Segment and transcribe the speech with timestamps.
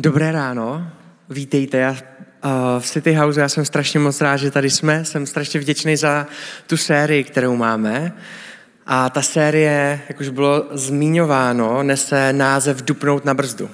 [0.00, 0.90] Dobré ráno,
[1.30, 1.78] vítejte.
[1.78, 1.98] Já, uh,
[2.78, 5.04] v City House já jsem strašně moc rád, že tady jsme.
[5.04, 6.26] Jsem strašně vděčný za
[6.66, 8.12] tu sérii, kterou máme.
[8.86, 13.70] A ta série, jak už bylo zmiňováno, nese název Dupnout na brzdu.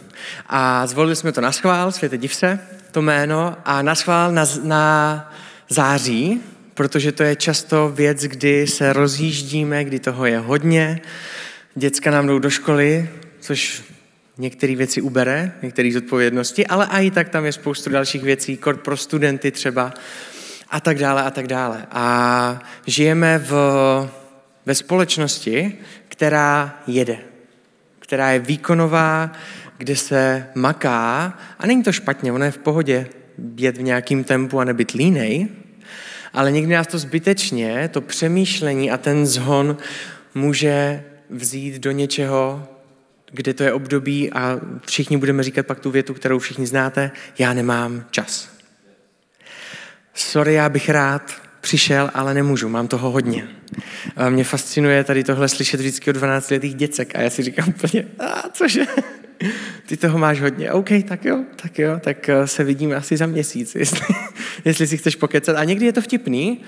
[0.47, 2.59] A zvolili jsme to na schvál, světe div se,
[2.91, 5.33] to jméno, a na schvál na, na
[5.69, 6.41] září,
[6.75, 11.01] protože to je často věc, kdy se rozjíždíme, kdy toho je hodně.
[11.75, 13.94] Děcka nám jdou do školy, což
[14.39, 18.97] některé věci ubere, některé zodpovědnosti, ale i tak tam je spoustu dalších věcí, kort pro
[18.97, 19.95] studenty třeba
[20.71, 21.87] a tak dále a tak dále.
[21.91, 23.53] A žijeme v,
[24.67, 25.79] ve společnosti,
[26.09, 27.19] která jede,
[27.99, 29.33] která je výkonová,
[29.79, 33.07] kde se maká a není to špatně, ono je v pohodě
[33.57, 35.49] jet v nějakým tempu a nebyt línej,
[36.33, 39.77] ale někdy nás to zbytečně, to přemýšlení a ten zhon
[40.35, 42.69] může vzít do něčeho,
[43.35, 47.53] kde to je období a všichni budeme říkat pak tu větu, kterou všichni znáte, já
[47.53, 48.49] nemám čas.
[50.15, 53.49] Sorry, já bych rád přišel, ale nemůžu, mám toho hodně.
[54.17, 57.69] A mě fascinuje tady tohle slyšet vždycky od 12 letých děcek a já si říkám
[57.69, 58.85] úplně, a cože?
[59.87, 60.73] Ty toho máš hodně.
[60.73, 64.15] OK, tak jo, tak jo, tak eh, se vidíme asi za měsíc, jestli,
[64.65, 65.57] jestli si chceš pokecat.
[65.57, 66.61] A někdy je to vtipný,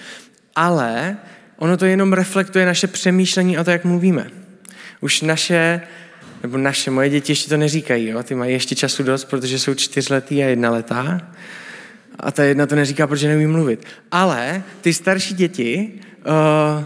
[0.54, 1.16] ale
[1.56, 4.30] ono to jenom reflektuje naše přemýšlení o to, jak mluvíme.
[5.00, 5.80] Už naše
[6.46, 8.22] nebo naše, moje děti ještě to neříkají, jo?
[8.22, 11.20] ty mají ještě času dost, protože jsou čtyřletý a jedna letá.
[12.20, 13.84] A ta jedna to neříká, protože neumí mluvit.
[14.10, 15.92] Ale ty starší děti
[16.26, 16.84] uh,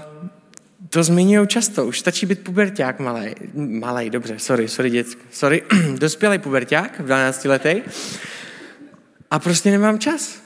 [0.89, 1.87] to zmiňují často.
[1.87, 3.35] Už stačí být puberták malý.
[3.55, 5.21] Malý, dobře, sorry, sorry děcko.
[5.31, 5.63] Sorry,
[5.99, 7.83] dospělý puberták v 12 letej.
[9.31, 10.43] A prostě nemám čas.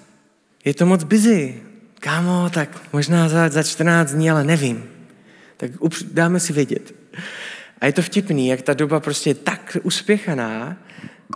[0.65, 1.63] Je to moc busy.
[2.01, 4.85] Kámo, tak možná za, za 14 dní, ale nevím.
[5.57, 5.71] Tak
[6.13, 6.95] dáme si vědět.
[7.85, 10.77] A je to vtipný, jak ta doba prostě je tak uspěchaná,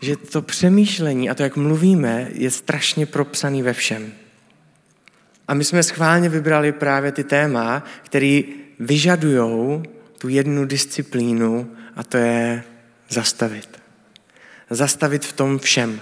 [0.02, 4.12] že to přemýšlení a to, jak mluvíme, je strašně propsaný ve všem.
[5.48, 8.42] A my jsme schválně vybrali právě ty téma, které
[8.80, 9.82] vyžadují
[10.18, 12.64] tu jednu disciplínu a to je
[13.08, 13.80] zastavit.
[14.70, 16.00] Zastavit v tom všem.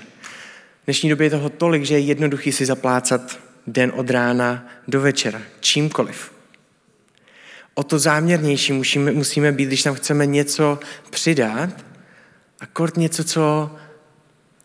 [0.82, 5.00] V dnešní době je toho tolik, že je jednoduchý si zaplácat den od rána do
[5.00, 6.35] večera, čímkoliv
[7.78, 10.78] o to záměrnější musíme, musíme být, když tam chceme něco
[11.10, 11.70] přidat
[12.60, 13.70] a kort něco, co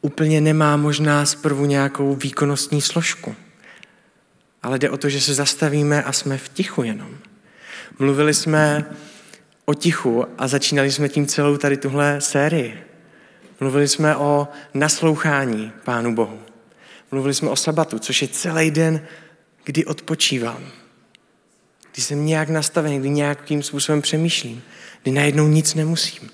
[0.02, 3.36] úplně nemá možná zprvu nějakou výkonnostní složku.
[4.64, 7.18] Ale jde o to, že se zastavíme a jsme v tichu jenom.
[8.00, 8.86] Mluvili jsme
[9.66, 12.84] o tichu a začínali jsme tím celou tady tuhle sérii.
[13.60, 16.40] Mluvili jsme o naslouchání Pánu Bohu.
[17.12, 19.02] Mluvili jsme o sabatu, což je celý den,
[19.64, 20.81] kdy odpočívám
[21.94, 24.62] kdy jsem nějak nastavený, kdy nějakým způsobem přemýšlím,
[25.03, 26.29] kdy najednou nic nemusím.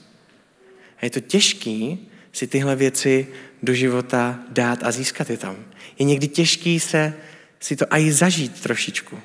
[1.02, 3.28] A je to těžký si tyhle věci
[3.64, 5.56] do života dát a získat je tam.
[6.00, 7.14] Je někdy těžký se
[7.60, 9.20] si to i zažít trošičku.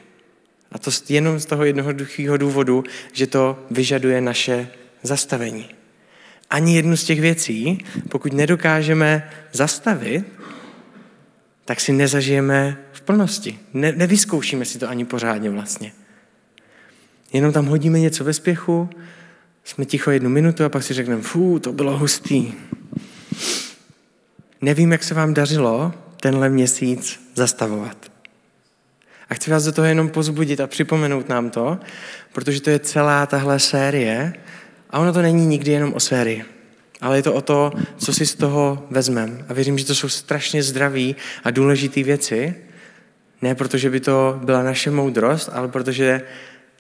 [0.73, 4.69] A to jenom z toho jednoduchého důvodu, že to vyžaduje naše
[5.03, 5.69] zastavení.
[6.51, 10.25] Ani jednu z těch věcí, pokud nedokážeme zastavit,
[11.65, 13.59] tak si nezažijeme v plnosti.
[13.75, 15.93] Ne, nevyzkoušíme si to ani pořádně vlastně.
[17.33, 18.91] Jenom tam hodíme něco ve spěchu,
[19.65, 22.53] jsme ticho jednu minutu a pak si řekneme, fú, to bylo hustý.
[24.61, 28.13] Nevím, jak se vám dařilo tenhle měsíc zastavovat.
[29.31, 31.79] A chci vás do toho jenom pozbudit a připomenout nám to,
[32.33, 34.33] protože to je celá tahle série
[34.91, 36.45] a ono to není nikdy jenom o sérii,
[37.01, 39.45] ale je to o to, co si z toho vezmeme.
[39.49, 42.55] A věřím, že to jsou strašně zdraví a důležité věci,
[43.43, 46.23] ne protože by to byla naše moudrost, ale protože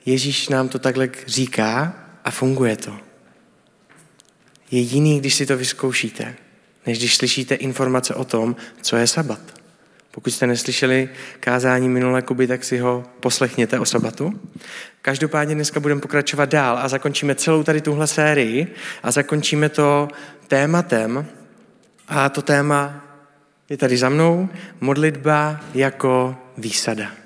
[0.06, 2.96] Ježíš nám to takhle říká a funguje to.
[4.70, 6.34] Je jiný, když si to vyzkoušíte,
[6.86, 9.40] než když slyšíte informace o tom, co je sabat.
[10.10, 11.08] Pokud jste neslyšeli
[11.40, 14.40] kázání minulé Kuby, tak si ho poslechněte o sabatu.
[15.02, 20.08] Každopádně dneska budeme pokračovat dál a zakončíme celou tady tuhle sérii a zakončíme to
[20.48, 21.26] tématem
[22.08, 23.05] a to téma
[23.69, 24.48] je tady za mnou,
[24.81, 27.21] modlitba jako výsada.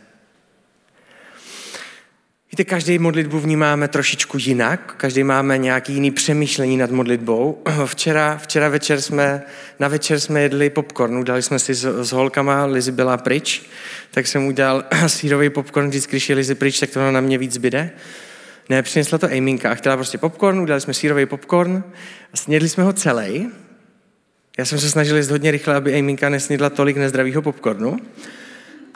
[2.57, 7.63] Víte, každý modlitbu vnímáme trošičku jinak, každý máme nějaký jiný přemýšlení nad modlitbou.
[7.85, 9.43] Včera, včera večer jsme,
[9.79, 13.63] na večer jsme jedli popcorn, dali jsme si s, s holkama, Lizy byla pryč,
[14.11, 17.53] tak jsem udělal sírový popcorn, vždycky, když je Lizy pryč, tak to na mě víc
[17.53, 17.91] zbyde.
[18.69, 21.85] Ne, přinesla to Ejminka a chtěla prostě popcorn, udělali jsme sírový popcorn
[22.33, 23.51] a snědli jsme ho celý.
[24.59, 27.97] Já jsem se snažil jít hodně rychle, aby Ejminka nesnědla tolik nezdravého popcornu.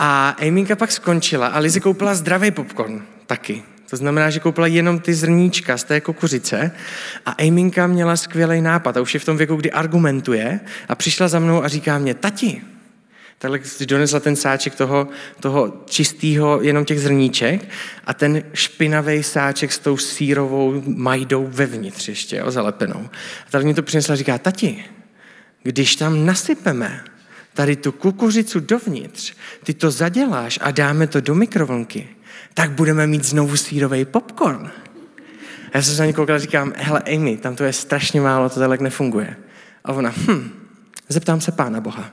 [0.03, 4.99] A Ejminka pak skončila a Lizy koupila zdravý popcorn taky, To znamená, že koupila jenom
[4.99, 6.71] ty zrníčka z té kukuřice
[7.27, 11.29] a Ejminka měla skvělý nápad a už je v tom věku, kdy argumentuje a přišla
[11.29, 12.63] za mnou a říká mě, tati,
[13.39, 15.09] takhle si donesla ten sáček toho,
[15.41, 17.69] toho čistého, jenom těch zrníček
[18.07, 23.09] a ten špinavý sáček s tou sírovou majdou vevnitř ještě, jo, zalepenou.
[23.47, 24.85] A tady mi to přinesla a říká, tati,
[25.63, 27.05] když tam nasypeme
[27.55, 32.09] tady tu kukuřicu dovnitř, ty to zaděláš a dáme to do mikrovlnky,
[32.55, 34.71] tak budeme mít znovu sírový popcorn.
[35.73, 38.21] A já jsem se na ní koukal a říkám, hele Amy, tam to je strašně
[38.21, 39.37] málo, to tak nefunguje.
[39.85, 40.51] A ona, hm,
[41.09, 42.11] zeptám se Pána Boha.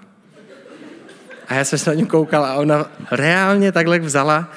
[1.47, 4.51] A já jsem se na ní koukal a ona reálně takhle vzala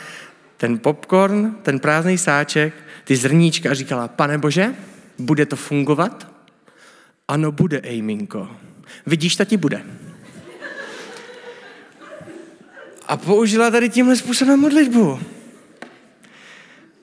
[0.56, 2.74] ten popcorn, ten prázdný sáček,
[3.04, 4.74] ty zrníčka a říkala, pane Bože,
[5.18, 6.32] bude to fungovat?
[7.28, 8.48] Ano, bude, Ejminko.
[9.06, 9.82] Vidíš, tati bude.
[13.10, 15.18] A použila tady tímhle způsobem modlitbu.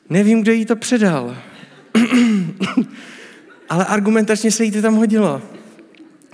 [0.09, 1.37] Nevím, kdo jí to předal.
[3.69, 5.41] Ale argumentačně se jí to tam hodilo.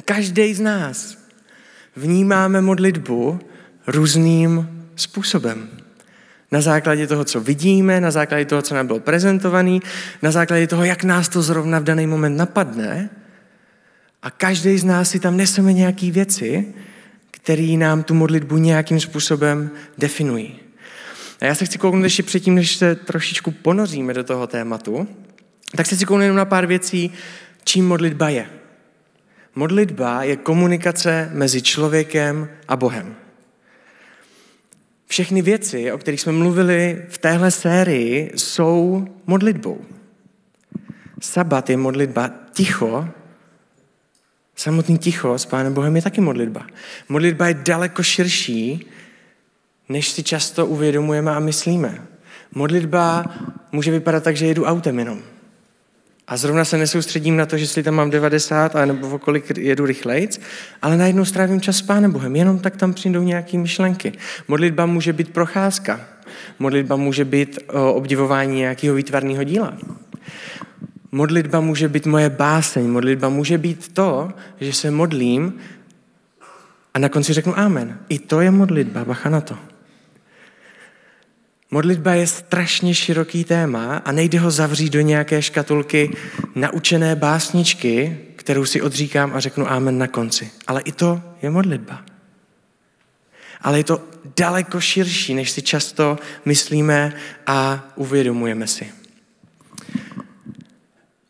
[0.05, 1.17] Každý z nás
[1.95, 3.39] vnímáme modlitbu
[3.87, 5.69] různým způsobem.
[6.51, 9.79] Na základě toho, co vidíme, na základě toho, co nám bylo prezentované,
[10.21, 13.09] na základě toho, jak nás to zrovna v daný moment napadne.
[14.23, 16.73] A každý z nás si tam neseme nějaké věci,
[17.43, 20.59] které nám tu modlitbu nějakým způsobem definují.
[21.41, 25.07] A já se chci kouknout ještě předtím, než se trošičku ponoříme do toho tématu,
[25.75, 27.11] tak se chci kouknout jenom na pár věcí,
[27.63, 28.49] čím modlitba je.
[29.55, 33.15] Modlitba je komunikace mezi člověkem a Bohem.
[35.07, 39.85] Všechny věci, o kterých jsme mluvili v téhle sérii, jsou modlitbou.
[41.21, 43.07] Sabat je modlitba ticho,
[44.55, 46.65] samotný ticho s Pánem Bohem je taky modlitba.
[47.09, 48.85] Modlitba je daleko širší,
[49.89, 52.01] než si často uvědomujeme a myslíme.
[52.55, 53.25] Modlitba
[53.71, 55.19] může vypadat tak, že jedu autem jenom.
[56.27, 59.85] A zrovna se nesoustředím na to, že si tam mám 90 a nebo kolik jedu
[59.85, 60.41] rychlejc,
[60.81, 62.35] ale najednou strávím čas s Pánem Bohem.
[62.35, 64.13] Jenom tak tam přijdou nějaké myšlenky.
[64.47, 65.99] Modlitba může být procházka.
[66.59, 67.59] Modlitba může být
[67.93, 69.77] obdivování nějakého výtvarného díla.
[71.13, 72.87] Modlitba může být moje báseň.
[72.87, 75.53] Modlitba může být to, že se modlím
[76.93, 77.99] a na konci řeknu amen.
[78.09, 79.57] I to je modlitba, bacha na to.
[81.71, 86.17] Modlitba je strašně široký téma a nejde ho zavřít do nějaké škatulky
[86.55, 90.51] naučené básničky, kterou si odříkám a řeknu amen na konci.
[90.67, 92.01] Ale i to je modlitba.
[93.61, 94.03] Ale je to
[94.37, 97.13] daleko širší, než si často myslíme
[97.47, 99.03] a uvědomujeme si.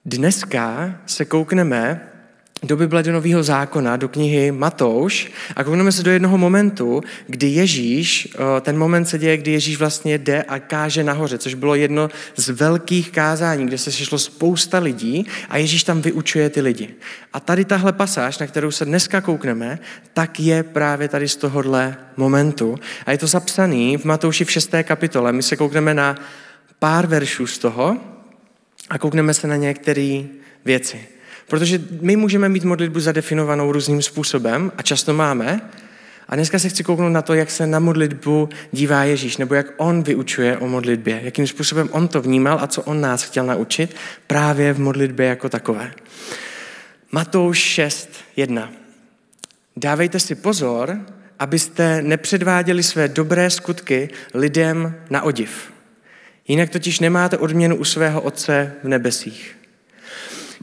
[0.05, 2.09] Dneska se koukneme
[2.63, 7.47] do Bible, do Nového zákona, do knihy Matouš a koukneme se do jednoho momentu, kdy
[7.47, 12.09] Ježíš, ten moment se děje, kdy Ježíš vlastně jde a káže nahoře, což bylo jedno
[12.35, 16.89] z velkých kázání, kde se sešlo spousta lidí a Ježíš tam vyučuje ty lidi.
[17.33, 19.79] A tady tahle pasáž, na kterou se dneska koukneme,
[20.13, 22.75] tak je právě tady z tohohle momentu.
[23.05, 24.71] A je to zapsaný v Matouši v 6.
[24.83, 25.33] kapitole.
[25.33, 26.15] My se koukneme na
[26.79, 27.97] pár veršů z toho
[28.89, 30.23] a koukneme se na některé
[30.65, 31.07] věci.
[31.47, 35.61] Protože my můžeme mít modlitbu zadefinovanou různým způsobem a často máme.
[36.29, 39.67] A dneska se chci kouknout na to, jak se na modlitbu dívá Ježíš, nebo jak
[39.77, 43.95] on vyučuje o modlitbě, jakým způsobem on to vnímal a co on nás chtěl naučit
[44.27, 45.91] právě v modlitbě jako takové.
[47.11, 48.71] Matouš 6, 1.
[49.77, 50.97] Dávejte si pozor,
[51.39, 55.72] abyste nepředváděli své dobré skutky lidem na odiv.
[56.47, 59.57] Jinak totiž nemáte odměnu u svého Otce v nebesích.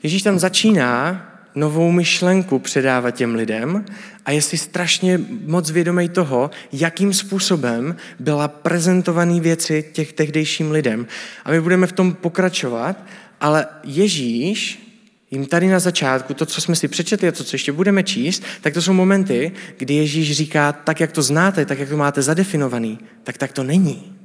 [0.03, 3.85] Ježíš tam začíná novou myšlenku předávat těm lidem
[4.27, 11.07] a je si strašně moc vědomý toho, jakým způsobem byla prezentovaný věci těch tehdejším lidem.
[11.45, 13.05] A my budeme v tom pokračovat,
[13.41, 14.87] ale Ježíš
[15.31, 18.43] jim tady na začátku, to, co jsme si přečetli a to, co ještě budeme číst,
[18.61, 22.23] tak to jsou momenty, kdy Ježíš říká, tak jak to znáte, tak jak to máte
[22.23, 24.20] zadefinovaný, tak tak to není.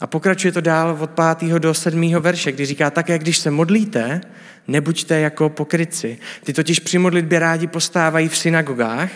[0.00, 1.52] A pokračuje to dál od 5.
[1.58, 2.14] do 7.
[2.14, 4.20] verše, kdy říká, tak jak když se modlíte,
[4.68, 6.18] nebuďte jako pokryci.
[6.44, 9.10] Ty totiž při modlitbě rádi postávají v synagogách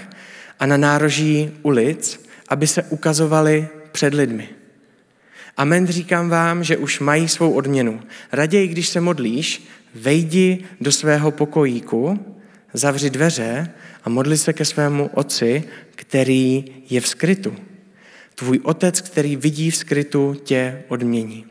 [0.60, 4.48] a na nároží ulic, aby se ukazovali před lidmi.
[5.56, 8.00] Amen říkám vám, že už mají svou odměnu.
[8.32, 12.34] Raději, když se modlíš, vejdi do svého pokojíku,
[12.72, 13.70] zavři dveře
[14.04, 15.64] a modli se ke svému otci,
[15.96, 17.56] který je v skrytu.
[18.34, 21.46] Tvůj otec, který vidí v skrytu, tě odmění.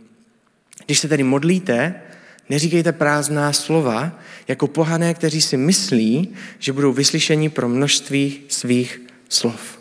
[0.85, 2.01] Když se tedy modlíte,
[2.49, 9.79] neříkejte prázdná slova, jako pohané, kteří si myslí, že budou vyslyšeni pro množství svých slov.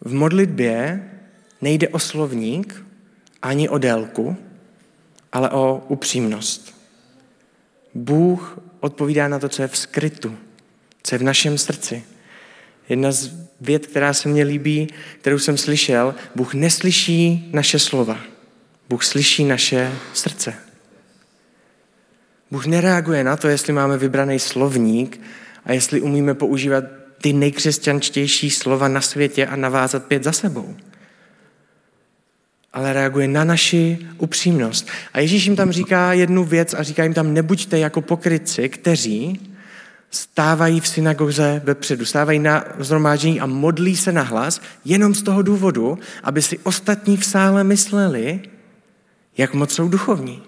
[0.00, 1.08] V modlitbě
[1.60, 2.84] nejde o slovník
[3.42, 4.36] ani o délku,
[5.32, 6.74] ale o upřímnost.
[7.94, 10.36] Bůh odpovídá na to, co je v skrytu,
[11.02, 12.04] co je v našem srdci.
[12.88, 13.30] Jedna z
[13.62, 14.88] věd, která se mně líbí,
[15.20, 18.18] kterou jsem slyšel, Bůh neslyší naše slova.
[18.88, 20.54] Bůh slyší naše srdce.
[22.50, 25.20] Bůh nereaguje na to, jestli máme vybraný slovník
[25.64, 26.84] a jestli umíme používat
[27.20, 30.76] ty nejkřesťančtější slova na světě a navázat pět za sebou.
[32.72, 34.88] Ale reaguje na naši upřímnost.
[35.12, 39.51] A Ježíš jim tam říká jednu věc a říká jim tam, nebuďte jako pokrytci, kteří
[40.12, 45.42] stávají v synagoze vepředu, stávají na zhromáždění a modlí se na hlas jenom z toho
[45.42, 48.40] důvodu, aby si ostatní v sále mysleli,
[49.36, 50.42] jak moc jsou duchovní.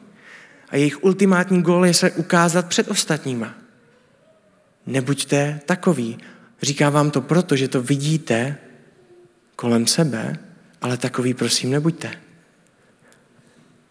[0.68, 3.54] A jejich ultimátní gól je se ukázat před ostatníma.
[4.86, 6.18] Nebuďte takový.
[6.62, 8.56] Říkám vám to proto, že to vidíte
[9.56, 10.38] kolem sebe,
[10.82, 12.10] ale takový prosím nebuďte.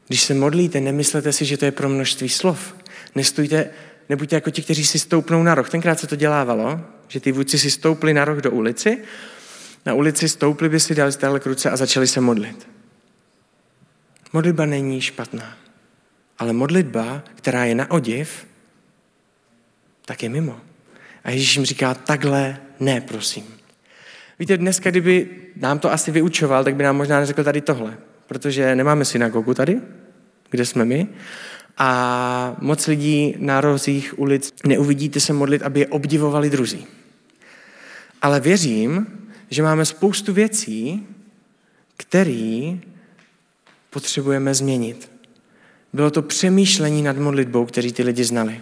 [0.07, 2.75] Když se modlíte, nemyslete si, že to je pro množství slov.
[3.15, 3.69] Nestůjte,
[4.09, 5.69] nebuďte jako ti, kteří si stoupnou na roh.
[5.69, 8.97] Tenkrát se to dělávalo, že ty vůdci si stoupli na roh do ulici,
[9.85, 12.67] na ulici stoupli by si, dali stále k a začali se modlit.
[14.33, 15.57] Modlitba není špatná,
[16.39, 18.47] ale modlitba, která je na odiv,
[20.05, 20.59] tak je mimo.
[21.23, 23.43] A Ježíš jim říká, takhle ne, prosím.
[24.39, 28.75] Víte, dneska, kdyby nám to asi vyučoval, tak by nám možná neřekl tady tohle, protože
[28.75, 29.81] nemáme synagogu tady,
[30.49, 31.07] kde jsme my,
[31.77, 36.87] a moc lidí na rozích ulic neuvidíte se modlit, aby je obdivovali druzí.
[38.21, 39.07] Ale věřím,
[39.49, 41.07] že máme spoustu věcí,
[41.97, 42.77] které
[43.89, 45.11] potřebujeme změnit.
[45.93, 48.61] Bylo to přemýšlení nad modlitbou, který ty lidi znali.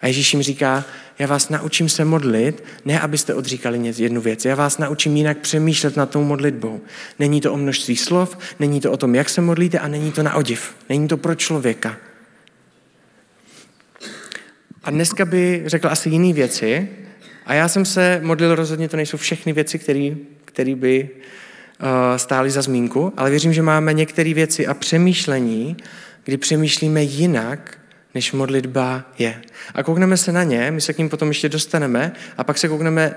[0.00, 0.84] A Ježíš jim říká,
[1.18, 5.96] já vás naučím se modlit, ne abyste odříkali jednu věc, já vás naučím jinak přemýšlet
[5.96, 6.80] nad tou modlitbou.
[7.18, 10.22] Není to o množství slov, není to o tom, jak se modlíte a není to
[10.22, 10.74] na odiv.
[10.88, 11.96] Není to pro člověka.
[14.84, 16.88] A dneska by řekl asi jiné věci
[17.46, 19.78] a já jsem se modlil, rozhodně to nejsou všechny věci,
[20.44, 25.76] které by uh, stály za zmínku, ale věřím, že máme některé věci a přemýšlení,
[26.24, 27.78] kdy přemýšlíme jinak,
[28.14, 29.42] než modlitba je.
[29.74, 32.68] A koukneme se na ně, my se k ním potom ještě dostaneme, a pak se
[32.68, 33.14] koukneme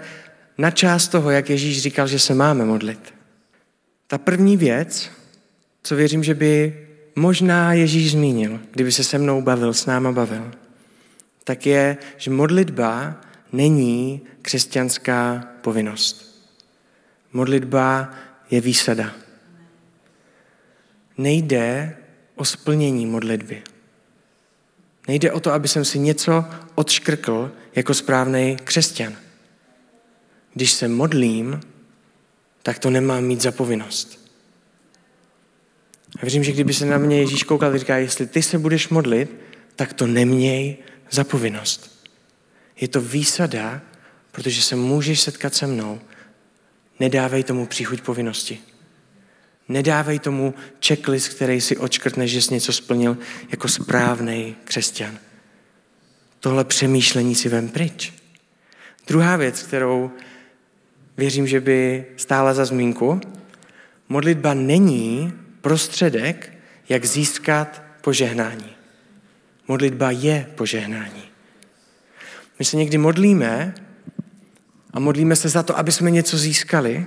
[0.57, 3.13] na část toho, jak Ježíš říkal, že se máme modlit.
[4.07, 5.11] Ta první věc,
[5.83, 6.77] co věřím, že by
[7.15, 10.51] možná Ježíš zmínil, kdyby se se mnou bavil, s náma bavil,
[11.47, 16.43] tak je, že modlitba není křesťanská povinnost.
[17.33, 18.13] Modlitba
[18.51, 19.15] je výsada.
[21.17, 21.97] Nejde
[22.35, 23.63] o splnění modlitby.
[25.07, 29.15] Nejde o to, aby jsem si něco odškrkl jako správný křesťan.
[30.53, 31.61] Když se modlím,
[32.63, 34.31] tak to nemám mít za povinnost.
[36.19, 39.35] A věřím, že kdyby se na mě Ježíš koukal říká, jestli ty se budeš modlit,
[39.75, 40.77] tak to neměj
[41.11, 42.07] za povinnost.
[42.81, 43.81] Je to výsada,
[44.31, 46.01] protože se můžeš setkat se mnou.
[46.99, 48.59] Nedávej tomu příchuť povinnosti.
[49.69, 50.53] Nedávej tomu
[50.87, 53.17] checklist, který si očkrtne, že jsi něco splnil
[53.51, 55.19] jako správný křesťan.
[56.39, 58.13] Tohle přemýšlení si vem pryč.
[59.07, 60.11] Druhá věc, kterou
[61.17, 63.21] věřím, že by stála za zmínku,
[64.09, 66.57] modlitba není prostředek,
[66.89, 68.76] jak získat požehnání.
[69.67, 71.23] Modlitba je požehnání.
[72.59, 73.73] My se někdy modlíme
[74.93, 77.05] a modlíme se za to, aby jsme něco získali,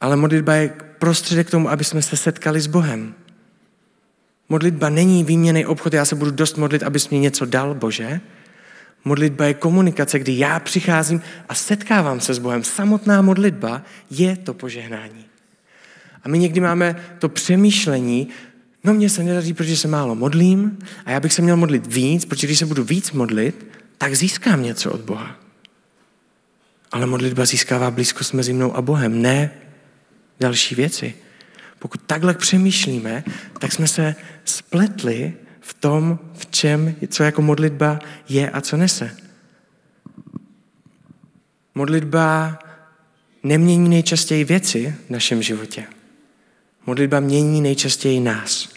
[0.00, 3.14] ale modlitba je prostředek k tomu, aby jsme se setkali s Bohem.
[4.48, 8.20] Modlitba není výměný obchod, já se budu dost modlit, abys mě něco dal, Bože.
[9.04, 12.64] Modlitba je komunikace, kdy já přicházím a setkávám se s Bohem.
[12.64, 15.24] Samotná modlitba je to požehnání.
[16.22, 18.28] A my někdy máme to přemýšlení,
[18.84, 22.24] no mně se nedaří, protože se málo modlím a já bych se měl modlit víc,
[22.24, 23.66] protože když se budu víc modlit,
[23.98, 25.36] tak získám něco od Boha.
[26.92, 29.50] Ale modlitba získává blízkost mezi mnou a Bohem, ne
[30.40, 31.14] další věci.
[31.78, 33.24] Pokud takhle přemýšlíme,
[33.58, 34.14] tak jsme se
[34.44, 37.98] spletli v tom, v čem, co jako modlitba
[38.28, 39.16] je a co nese.
[41.74, 42.58] Modlitba
[43.42, 45.84] nemění nejčastěji věci v našem životě.
[46.86, 48.68] Modlitba mění nejčastěji nás.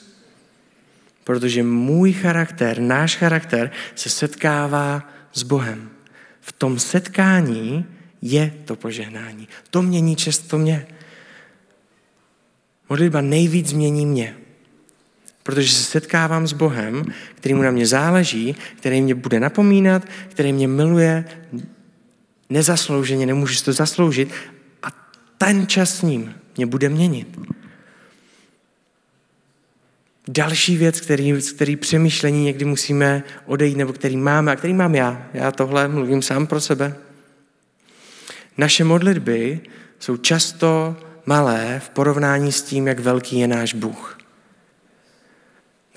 [1.24, 5.90] Protože můj charakter, náš charakter se setkává s Bohem.
[6.42, 7.86] V tom setkání
[8.22, 9.48] je to požehnání.
[9.70, 10.88] To mění často mě.
[12.90, 14.36] Modlitba nejvíc změní mě.
[15.44, 20.54] Protože se setkávám s Bohem, který mu na mě záleží, který mě bude napomínat, který
[20.54, 21.26] mě miluje
[22.50, 24.32] nezaslouženě, nemůžu si to zasloužit.
[24.84, 24.88] A
[25.38, 27.40] ten čas s ním mě bude měnit.
[30.28, 35.28] Další věc, který, který přemýšlení někdy musíme odejít, nebo který máme, a který mám já,
[35.34, 36.96] já tohle mluvím sám pro sebe.
[38.58, 39.60] Naše modlitby
[40.00, 44.18] jsou často malé v porovnání s tím, jak velký je náš Bůh.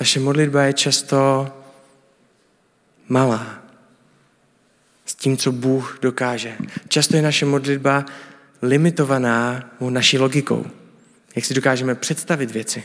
[0.00, 1.48] Naše modlitba je často
[3.08, 3.62] malá
[5.06, 6.56] s tím, co Bůh dokáže.
[6.88, 8.04] Často je naše modlitba
[8.62, 10.66] limitovaná naší logikou.
[11.36, 12.84] Jak si dokážeme představit věci.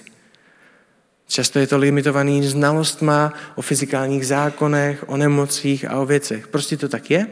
[1.28, 6.48] Často je to limitovaný znalostma o fyzikálních zákonech, o nemocích a o věcech.
[6.48, 7.28] Prostě to tak je?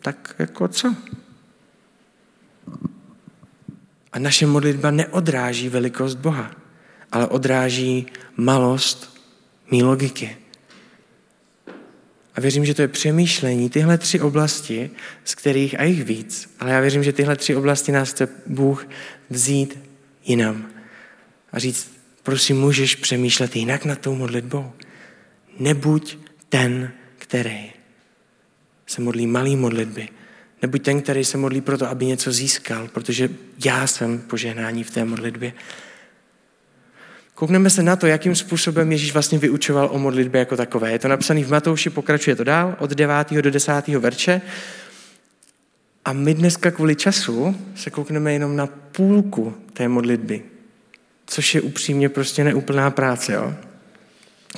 [0.00, 0.94] Tak jako co?
[4.12, 6.50] A naše modlitba neodráží velikost Boha,
[7.12, 8.06] ale odráží
[8.36, 9.18] malost
[9.70, 10.36] mý logiky.
[12.34, 14.90] A věřím, že to je přemýšlení, tyhle tři oblasti,
[15.24, 18.88] z kterých, a jich víc, ale já věřím, že tyhle tři oblasti nás chce Bůh
[19.30, 19.78] vzít
[20.24, 20.70] jinam.
[21.52, 24.72] A říct, prosím, můžeš přemýšlet jinak nad tou modlitbou.
[25.58, 27.72] Nebuď ten, který
[28.86, 30.08] se modlí malý modlitby.
[30.62, 33.28] Nebuď ten, který se modlí proto, aby něco získal, protože
[33.64, 35.52] já jsem požehnání v té modlitbě.
[37.34, 40.92] Koukneme se na to, jakým způsobem Ježíš vlastně vyučoval o modlitbě jako takové.
[40.92, 43.30] Je to napsané v Matouši, pokračuje to dál, od 9.
[43.30, 43.88] do 10.
[43.88, 44.40] verše.
[46.04, 50.42] A my dneska kvůli času se koukneme jenom na půlku té modlitby,
[51.26, 53.32] což je upřímně prostě neúplná práce.
[53.32, 53.54] Jo?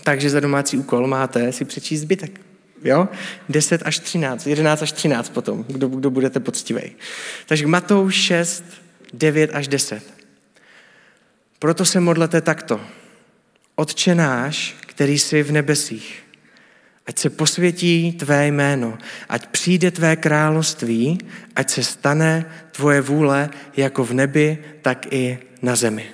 [0.05, 2.41] Takže za domácí úkol máte si přečíst zbytek.
[2.85, 3.09] Jo?
[3.49, 6.83] 10 až 13, 11 až 13 potom, kdo, kdo budete poctivý.
[7.47, 8.65] Takže Matouš 6,
[9.13, 10.03] 9 až 10.
[11.59, 12.81] Proto se modlete takto.
[13.77, 16.23] Otče náš, který jsi v nebesích,
[17.07, 21.19] ať se posvětí tvé jméno, ať přijde tvé království,
[21.57, 26.14] ať se stane tvoje vůle jako v nebi, tak i na zemi.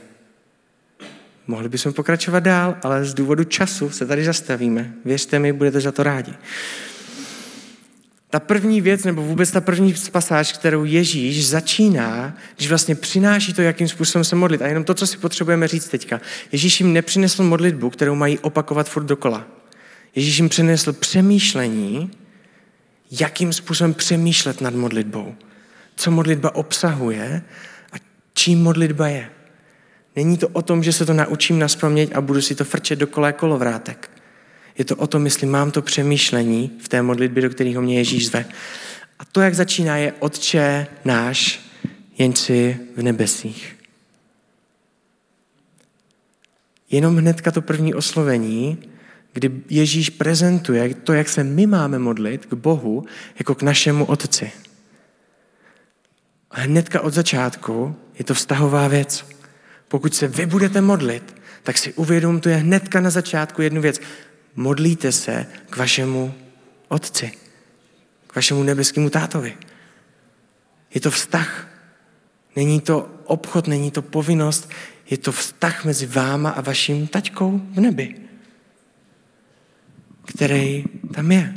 [1.50, 4.92] Mohli bychom pokračovat dál, ale z důvodu času se tady zastavíme.
[5.04, 6.32] Věřte mi, budete za to rádi.
[8.30, 13.63] Ta první věc, nebo vůbec ta první pasáž, kterou Ježíš začíná, když vlastně přináší to,
[13.63, 14.63] jakým způsobem se modlit.
[14.63, 16.21] A jenom to, co si potřebujeme říct teďka.
[16.52, 19.47] Ježíš jim nepřinesl modlitbu, kterou mají opakovat furt dokola.
[20.15, 22.10] Ježíš jim přinesl přemýšlení,
[23.10, 25.34] jakým způsobem přemýšlet nad modlitbou.
[25.97, 27.43] Co modlitba obsahuje
[27.93, 27.97] a
[28.34, 29.30] čím modlitba je.
[30.17, 31.67] Není to o tom, že se to naučím na
[32.15, 34.11] a budu si to frčet dokola jako kolovrátek.
[34.79, 38.27] Je to o tom, jestli mám to přemýšlení v té modlitbě, do kterého mě Ježíš
[38.27, 38.45] zve.
[39.19, 41.61] A to, jak začíná, je Otče náš,
[42.19, 43.77] jen si v nebesích.
[46.91, 48.79] Jenom hnedka to první oslovení,
[49.33, 53.05] kdy Ježíš prezentuje to, jak se my máme modlit k Bohu,
[53.39, 54.53] jako k našemu Otci.
[56.51, 59.25] A hnedka od začátku je to vztahová věc.
[59.91, 64.00] Pokud se vy budete modlit, tak si uvědomte hnedka na začátku jednu věc
[64.57, 66.35] modlíte se k vašemu
[66.89, 67.33] otci,
[68.26, 69.59] k vašemu nebeskému tátovi.
[70.95, 71.69] Je to vztah.
[72.57, 74.71] Není to obchod, není to povinnost,
[75.11, 78.15] je to vztah mezi váma a vaším taťkou v nebi,
[80.25, 81.55] který tam je.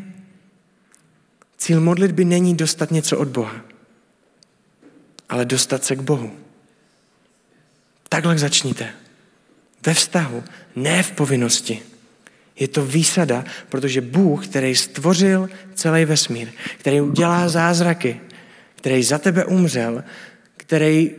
[1.57, 3.61] Cíl modlitby není dostat něco od Boha,
[5.29, 6.42] ale dostat se k Bohu.
[8.13, 8.89] Takhle začníte.
[9.85, 10.43] Ve vztahu,
[10.75, 11.81] ne v povinnosti.
[12.59, 16.47] Je to výsada, protože Bůh, který stvořil celý vesmír,
[16.77, 18.21] který udělá zázraky,
[18.75, 20.03] který za tebe umřel,
[20.57, 21.11] který,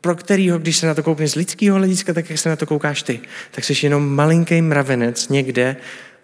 [0.00, 2.66] pro kterýho, když se na to koukneš z lidského hlediska, tak jak se na to
[2.66, 5.76] koukáš ty, tak jsi jenom malinký mravenec někde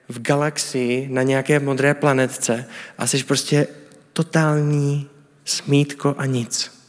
[0.09, 2.65] v galaxii na nějaké modré planetce
[2.99, 3.67] a jsi prostě
[4.13, 5.09] totální
[5.45, 6.80] smítko a nic.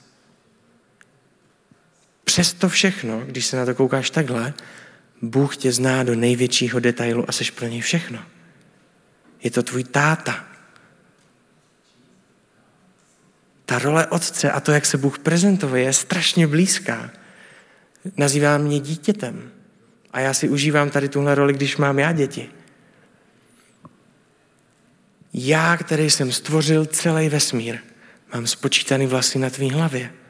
[2.32, 4.54] Přesto všechno, když se na to koukáš takhle,
[5.22, 8.20] Bůh tě zná do největšího detailu a seš pro něj všechno.
[9.44, 10.46] Je to tvůj táta.
[13.66, 17.12] Ta role otce a to, jak se Bůh prezentuje, je strašně blízká.
[18.18, 19.52] Nazývá mě dítětem.
[20.12, 22.50] A já si užívám tady tuhle roli, když mám já děti.
[25.34, 27.80] Já, který jsem stvořil celý vesmír,
[28.34, 30.21] mám spočítaný vlasy na tvý hlavě.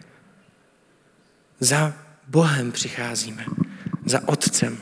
[1.64, 1.94] Za
[2.28, 3.46] Bohem přicházíme
[4.06, 4.78] za otcem.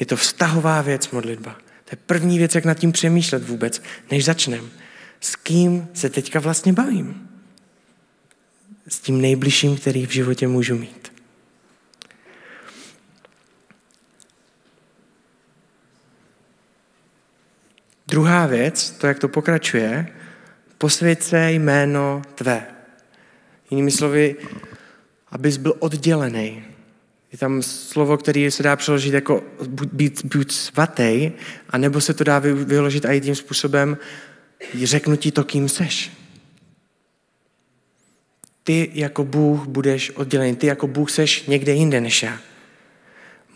[0.00, 1.52] Je to vztahová věc modlitba.
[1.84, 4.70] To je první věc, jak nad tím přemýšlet vůbec, než začnem.
[5.20, 7.28] S kým se teďka vlastně bavím?
[8.88, 11.12] S tím nejbližším, který v životě můžu mít.
[18.06, 20.06] Druhá věc, to, jak to pokračuje,
[20.78, 22.66] posvěd se jméno tvé.
[23.70, 24.36] Jinými slovy,
[25.30, 26.64] abys byl oddělený.
[27.32, 29.42] Je tam slovo, které se dá přeložit jako
[29.92, 31.30] být, být svatý,
[31.70, 33.98] anebo se to dá vyložit i tím způsobem,
[34.82, 36.10] řeknu ti to, kým seš.
[38.64, 42.38] Ty jako Bůh budeš oddělený, ty jako Bůh seš někde jinde než já.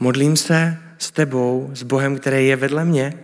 [0.01, 3.15] Modlím se s tebou, s Bohem, který je vedle mě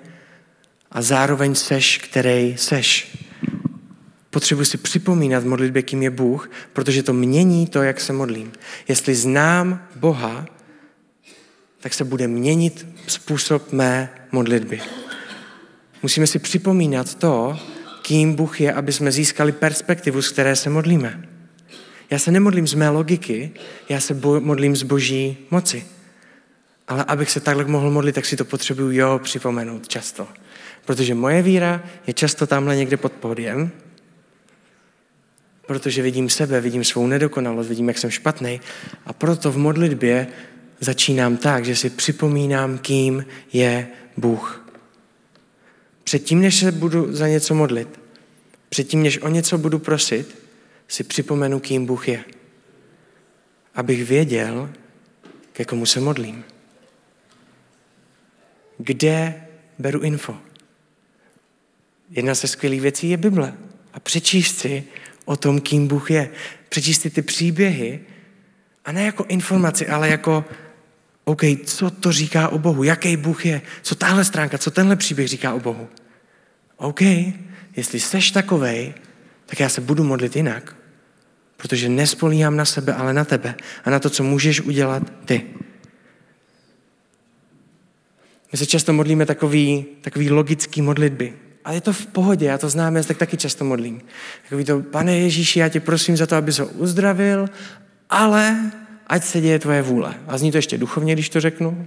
[0.91, 3.17] a zároveň seš, který seš.
[4.31, 8.53] Potřebuji si připomínat v modlitbě, kým je Bůh, protože to mění to, jak se modlím.
[8.89, 10.47] Jestli znám Boha,
[11.81, 14.81] tak se bude měnit způsob mé modlitby.
[16.03, 17.59] Musíme si připomínat to,
[18.03, 21.29] kým Bůh je, aby jsme získali perspektivu, z které se modlíme.
[22.11, 23.51] Já se nemodlím z mé logiky,
[23.89, 25.87] já se modlím z boží moci.
[26.89, 30.29] Ale abych se takhle mohl modlit, tak si to potřebuju jo připomenout často.
[30.85, 33.71] Protože moje víra je často tamhle někde pod pódiem,
[35.69, 38.61] protože vidím sebe, vidím svou nedokonalost, vidím, jak jsem špatný
[39.07, 40.27] a proto v modlitbě
[40.81, 44.69] začínám tak, že si připomínám, kým je Bůh.
[46.05, 48.01] Předtím, než se budu za něco modlit,
[48.69, 50.39] předtím, než o něco budu prosit,
[50.89, 52.25] si připomenu, kým Bůh je.
[53.75, 54.71] Abych věděl,
[55.53, 56.45] ke komu se modlím.
[58.79, 59.43] Kde
[59.79, 60.37] beru info?
[62.11, 63.55] Jedna ze skvělých věcí je Bible.
[63.93, 64.85] A přečíst si
[65.29, 66.31] o tom, kým Bůh je.
[66.69, 68.01] Přečíst si ty příběhy
[68.85, 70.45] a ne jako informaci, ale jako
[71.25, 75.29] OK, co to říká o Bohu, jaký Bůh je, co tahle stránka, co tenhle příběh
[75.29, 75.89] říká o Bohu.
[76.77, 77.01] OK,
[77.77, 78.95] jestli seš takovej,
[79.47, 80.77] tak já se budu modlit jinak,
[81.57, 85.43] protože nespolíhám na sebe, ale na tebe a na to, co můžeš udělat ty.
[88.53, 91.48] My se často modlíme takový, takový logický modlitby.
[91.69, 94.01] Ale je to v pohodě, já to znám, já tak taky často modlím.
[94.43, 97.49] Takový to, pane Ježíši, já tě prosím za to, aby ho uzdravil,
[98.11, 98.73] ale
[99.07, 100.15] ať se děje tvoje vůle.
[100.27, 101.87] A zní to ještě duchovně, když to řeknu.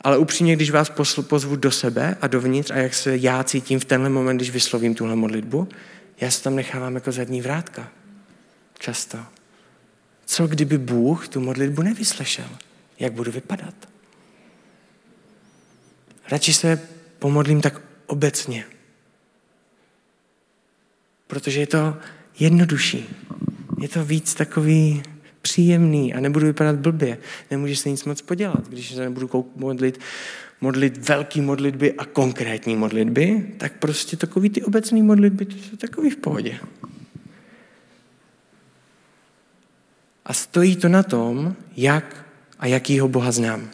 [0.00, 0.92] Ale upřímně, když vás
[1.28, 4.94] pozvu do sebe a dovnitř a jak se já cítím v tenhle moment, když vyslovím
[4.94, 5.68] tuhle modlitbu,
[6.20, 7.88] já se tam nechávám jako zadní vrátka.
[8.78, 9.18] Často.
[10.26, 12.48] Co kdyby Bůh tu modlitbu nevyslešel?
[12.98, 13.74] Jak budu vypadat?
[16.30, 16.80] Radši se
[17.18, 18.64] pomodlím tak obecně.
[21.26, 21.96] Protože je to
[22.38, 23.08] jednodušší.
[23.80, 25.02] Je to víc takový
[25.42, 27.18] příjemný a nebudu vypadat blbě.
[27.50, 28.68] Nemůžeš se nic moc podělat.
[28.68, 30.00] Když se nebudu modlit,
[30.60, 36.10] modlit velký modlitby a konkrétní modlitby, tak prostě takový ty obecné modlitby, to jsou takový
[36.10, 36.58] v pohodě.
[40.24, 42.26] A stojí to na tom, jak
[42.58, 43.70] a jakýho Boha znám.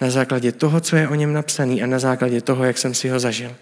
[0.00, 3.08] Na základě toho, co je o něm napsaný a na základě toho, jak jsem si
[3.08, 3.56] ho zažil.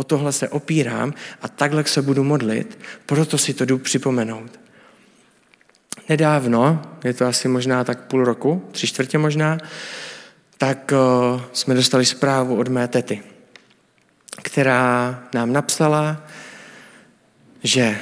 [0.00, 4.60] O tohle se opírám a takhle se budu modlit, proto si to jdu připomenout.
[6.08, 9.58] Nedávno, je to asi možná tak půl roku, tři čtvrtě možná,
[10.58, 13.22] tak uh, jsme dostali zprávu od mé tety,
[14.42, 16.26] která nám napsala,
[17.62, 17.98] že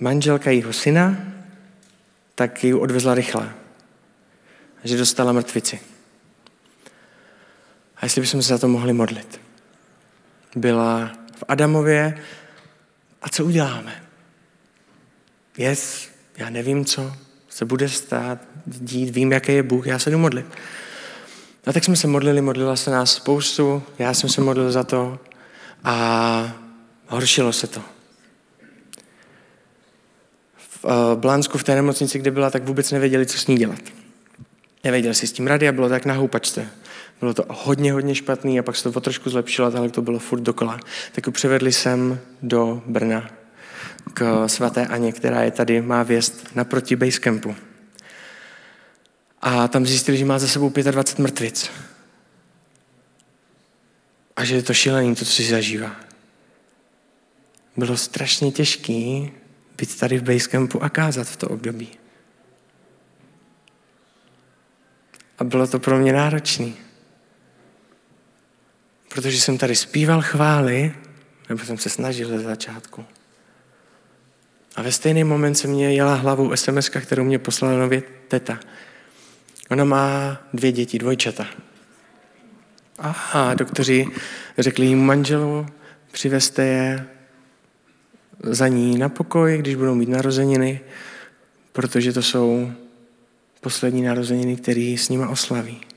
[0.00, 1.16] manželka jeho syna
[2.34, 3.54] tak ji odvezla rychle.
[4.84, 5.80] Že dostala mrtvici.
[7.96, 9.43] A jestli bychom se za to mohli modlit.
[10.56, 12.18] Byla v Adamově
[13.22, 14.02] a co uděláme?
[15.58, 17.12] Yes, já nevím, co
[17.48, 20.46] se bude stát, dít, vím, jaký je Bůh, já se jdu modlit.
[21.66, 25.18] A tak jsme se modlili, modlila se nás spoustu, já jsem se modlil za to
[25.84, 26.56] a
[27.06, 27.82] horšilo se to.
[30.56, 33.80] V uh, Blánsku v té nemocnici, kde byla, tak vůbec nevěděli, co s ní dělat.
[34.84, 36.68] Nevěděli si s tím rady a bylo tak na houpačce.
[37.20, 40.18] Bylo to hodně, hodně špatný a pak se to o trošku zlepšilo, ale to bylo
[40.18, 40.80] furt dokola.
[41.12, 43.30] Tak ji převedli sem do Brna
[44.14, 47.56] k svaté Aně, která je tady, má věst naproti Basecampu.
[49.42, 51.70] A tam zjistili, že má za sebou 25 mrtvic.
[54.36, 55.96] A že je to šílený, to, co si zažívá.
[57.76, 59.32] Bylo strašně těžký
[59.78, 61.88] být tady v Basecampu a kázat v to období.
[65.38, 66.83] A bylo to pro mě náročné.
[69.14, 70.92] Protože jsem tady zpíval chvály,
[71.48, 73.04] nebo jsem se snažil ze začátku.
[74.76, 78.60] A ve stejný moment se mě jela hlavou sms kterou mě poslala nově teta.
[79.70, 81.46] Ona má dvě děti, dvojčata.
[83.32, 84.06] A doktoři
[84.58, 85.66] řekli jim manželu,
[86.12, 87.06] přivezte je
[88.42, 90.80] za ní na pokoj, když budou mít narozeniny,
[91.72, 92.72] protože to jsou
[93.60, 95.93] poslední narozeniny, které s nima oslaví.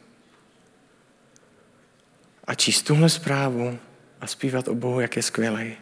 [2.48, 3.80] A číst tuhle zprávu
[4.22, 5.76] a zpívat o Bohu, jak je skvělý,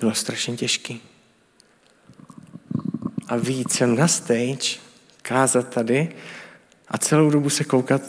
[0.00, 1.02] bylo strašně těžký.
[3.28, 4.78] A víc jsem na stage,
[5.22, 6.14] kázat tady
[6.88, 8.02] a celou dobu se koukat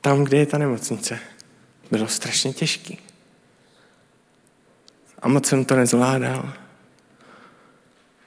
[0.00, 1.18] tam, kde je ta nemocnice.
[1.90, 2.98] Bylo strašně těžký.
[5.22, 6.52] A moc jsem to nezvládal.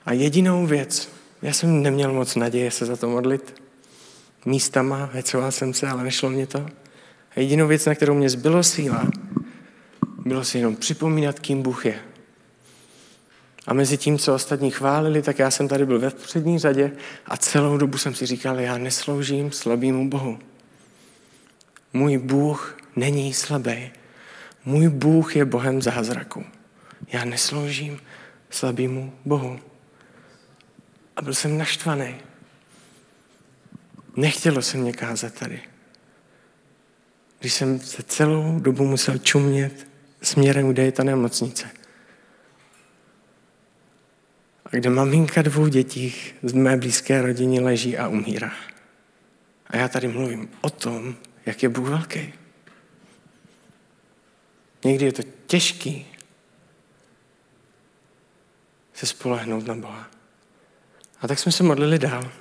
[0.06, 1.10] A jedinou věc,
[1.42, 3.62] já jsem neměl moc naděje se za to modlit.
[4.46, 6.66] Místama, hecoval jsem se, ale nešlo mě to.
[7.36, 9.12] A jedinou věc, na kterou mě zbylo síla,
[10.26, 12.00] bylo si jenom připomínat, kým Bůh je.
[13.68, 16.92] A mezi tím, co ostatní chválili, tak já jsem tady byl ve přední řadě
[17.26, 20.40] a celou dobu jsem si říkal, já nesloužím slabému Bohu.
[21.94, 23.92] Můj Bůh není slabý.
[24.66, 26.46] Můj Bůh je Bohem zázraku.
[27.12, 28.00] Já nesloužím
[28.50, 29.60] slabému Bohu.
[31.16, 32.16] A byl jsem naštvaný.
[34.16, 35.62] Nechtělo se mě kázat tady.
[37.40, 39.88] Když jsem se celou dobu musel čumět
[40.22, 41.70] směrem, kde je ta nemocnice.
[44.66, 48.52] A kde maminka dvou dětí z mé blízké rodiny leží a umírá.
[49.68, 52.34] A já tady mluvím o tom, jak je Bůh velký.
[54.84, 56.06] Někdy je to těžký
[58.94, 60.08] se spolehnout na Boha.
[61.22, 62.32] A tak jsme se modlili dál.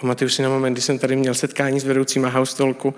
[0.00, 2.94] Pamatuju si na moment, kdy jsem tady měl setkání s vedoucím a haustolku.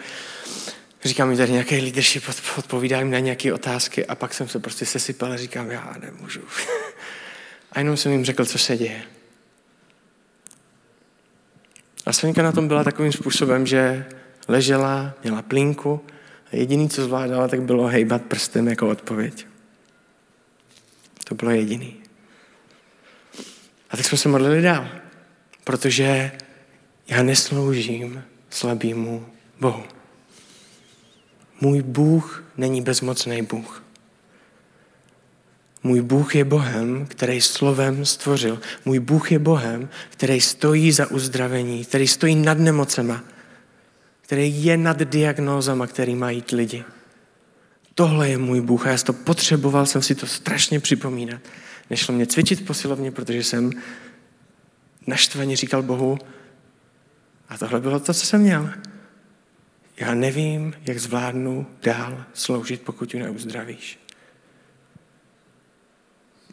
[1.05, 2.25] Říkám mi tady nějaký leadership,
[2.59, 6.41] odpovídá jim na nějaké otázky a pak jsem se prostě sesypal a říkám, já nemůžu.
[7.73, 9.03] a jenom jsem jim řekl, co se děje.
[12.07, 14.07] A Svenka na tom byla takovým způsobem, že
[14.49, 16.01] ležela, měla plínku
[16.53, 19.47] a jediný, co zvládala, tak bylo hejbat prstem jako odpověď.
[21.25, 21.97] To bylo jediný.
[23.91, 24.89] A tak jsme se modlili dál,
[25.65, 26.33] protože
[27.11, 29.27] já nesloužím slabýmu
[29.61, 29.83] Bohu.
[31.61, 33.85] Můj Bůh není bezmocný Bůh.
[35.83, 38.61] Můj Bůh je Bohem, který slovem stvořil.
[38.85, 43.25] Můj Bůh je Bohem, který stojí za uzdravení, který stojí nad nemocema,
[44.21, 46.85] který je nad diagnózama, který mají lidi.
[47.95, 51.41] Tohle je můj Bůh a já to potřeboval, jsem si to strašně připomínat.
[51.91, 53.71] Nešlo mě cvičit posilovně, protože jsem
[55.07, 56.19] naštvaně říkal Bohu,
[57.51, 58.71] a tohle bylo to, co jsem měl.
[59.97, 63.99] Já nevím, jak zvládnu dál sloužit, pokud ji neuzdravíš.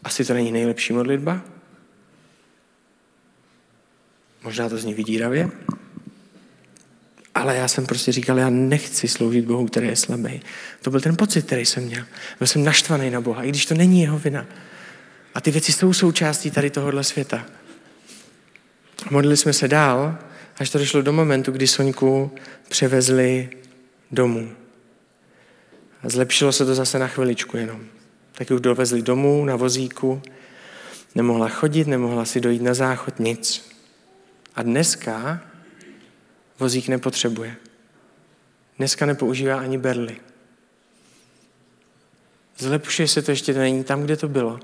[0.03, 1.41] Asi to není nejlepší modlitba?
[4.43, 5.49] Možná to zní vydíravě?
[7.35, 10.41] Ale já jsem prostě říkal, já nechci sloužit Bohu, který je slabý.
[10.81, 12.05] To byl ten pocit, který jsem měl.
[12.39, 14.45] Byl jsem naštvaný na Boha, i když to není jeho vina.
[15.35, 17.45] A ty věci jsou součástí tady tohohle světa.
[19.09, 20.17] Modlili jsme se dál,
[20.59, 22.31] až to došlo do momentu, kdy Soňku
[22.69, 23.49] převezli
[24.11, 24.51] domů.
[26.03, 27.85] A zlepšilo se to zase na chviličku jenom.
[28.31, 30.21] Tak už dovezli domů na vozíku,
[31.15, 33.71] nemohla chodit, nemohla si dojít na záchod, nic.
[34.55, 35.41] A dneska
[36.59, 37.55] vozík nepotřebuje.
[38.77, 40.17] Dneska nepoužívá ani berly.
[42.57, 44.59] Zlepšuje se to ještě, to není tam, kde to bylo.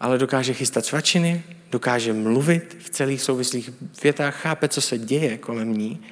[0.00, 3.70] Ale dokáže chystat svačiny, dokáže mluvit v celých souvislých
[4.02, 6.02] větách, chápe, co se děje kolem ní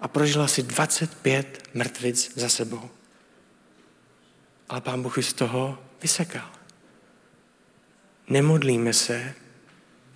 [0.00, 2.90] a prožila si 25 mrtvic za sebou.
[4.68, 6.50] Ale pán Bůh z toho vysekal.
[8.28, 9.34] Nemodlíme se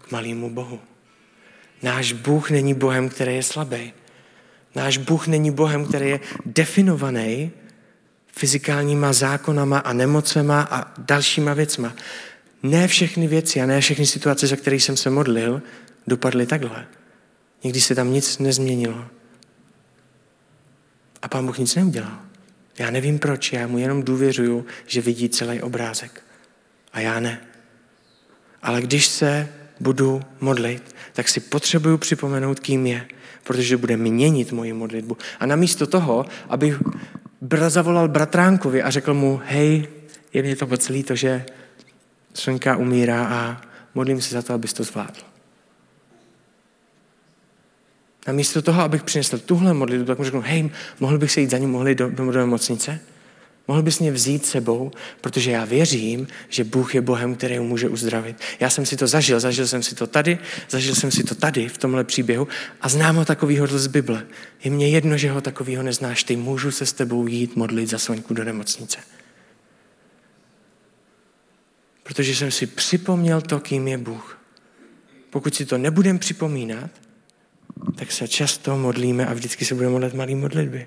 [0.01, 0.81] k malému Bohu.
[1.83, 3.93] Náš Bůh není Bohem, který je slabý.
[4.75, 7.51] Náš Bůh není Bohem, který je definovaný
[8.33, 11.93] fyzikálníma zákonama a nemocema a dalšíma věcma.
[12.63, 15.63] Ne všechny věci a ne všechny situace, za které jsem se modlil,
[16.07, 16.87] dopadly takhle.
[17.65, 19.05] Někdy se tam nic nezměnilo.
[21.23, 22.19] A pán Bůh nic neudělal.
[22.79, 26.25] Já nevím proč, já mu jenom důvěřuju, že vidí celý obrázek.
[26.93, 27.41] A já ne.
[28.63, 29.49] Ale když se
[29.81, 33.07] budu modlit, tak si potřebuju připomenout, kým je,
[33.45, 35.17] protože bude měnit moji modlitbu.
[35.41, 36.83] A namísto toho, abych
[37.69, 39.89] zavolal bratránkovi a řekl mu, hej,
[40.33, 41.45] je mě to moc líto, že
[42.35, 43.61] Sonka umírá a
[43.95, 45.21] modlím se za to, abys to zvládl.
[48.27, 51.51] A místo toho, abych přinesl tuhle modlitbu, tak mu řeknu, hej, mohl bych se jít
[51.51, 53.01] za ním, mohli do, do, do nemocnice?
[53.69, 54.91] Mohl bys mě vzít sebou,
[55.21, 58.37] protože já věřím, že Bůh je Bohem, který může uzdravit.
[58.61, 60.39] Já jsem si to zažil, zažil jsem si to tady,
[60.71, 62.49] zažil jsem si to tady, v tomhle příběhu
[62.81, 64.27] a znám ho takovýho z Bible.
[64.65, 67.99] Je mně jedno, že ho takovýho neznáš ty, můžu se s tebou jít modlit za
[67.99, 68.99] Soňku do nemocnice.
[72.03, 74.39] Protože jsem si připomněl to, kým je Bůh.
[75.31, 76.91] Pokud si to nebudem připomínat,
[77.95, 80.87] tak se často modlíme a vždycky se budeme modlit malý modlitby.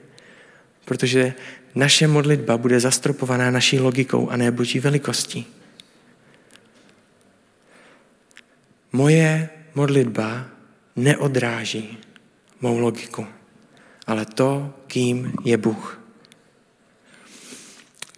[0.86, 1.34] Protože
[1.75, 5.47] naše modlitba bude zastropovaná naší logikou a ne boží velikostí.
[8.91, 10.45] Moje modlitba
[10.95, 11.97] neodráží
[12.62, 13.28] mou logiku,
[14.08, 16.01] ale to, kým je Bůh.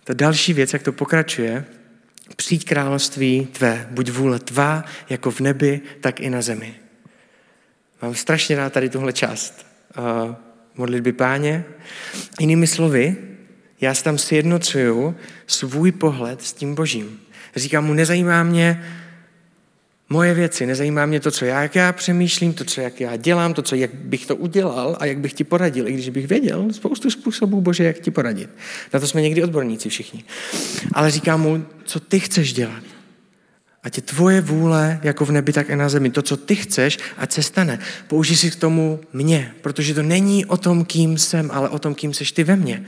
[0.03, 1.65] Ta další věc, jak to pokračuje,
[2.35, 6.75] přijď království tvé, buď vůle tvá, jako v nebi, tak i na zemi.
[8.01, 9.65] Mám strašně rád tady tuhle část
[9.97, 10.35] uh,
[10.75, 11.65] modlitby páně.
[12.39, 13.15] Jinými slovy,
[13.81, 15.15] já si tam sjednocuju
[15.47, 17.19] svůj pohled s tím božím.
[17.55, 18.83] Říkám mu, nezajímá mě
[20.09, 23.53] moje věci, nezajímá mě to, co já, jak já přemýšlím, to, co jak já dělám,
[23.53, 26.67] to, co jak bych to udělal a jak bych ti poradil, i když bych věděl
[26.71, 28.49] spoustu způsobů, Bože, jak ti poradit.
[28.93, 30.23] Na to jsme někdy odborníci všichni.
[30.93, 32.83] Ale říkám mu, co ty chceš dělat.
[33.83, 36.09] Ať je tvoje vůle jako v nebi, tak i na zemi.
[36.09, 37.79] To, co ty chceš, ať se stane.
[38.07, 41.95] Použij si k tomu mě, protože to není o tom, kým jsem, ale o tom,
[41.95, 42.85] kým seš ty ve mně.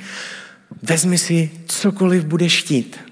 [0.83, 3.08] Vezmi si cokoliv budeš chtít.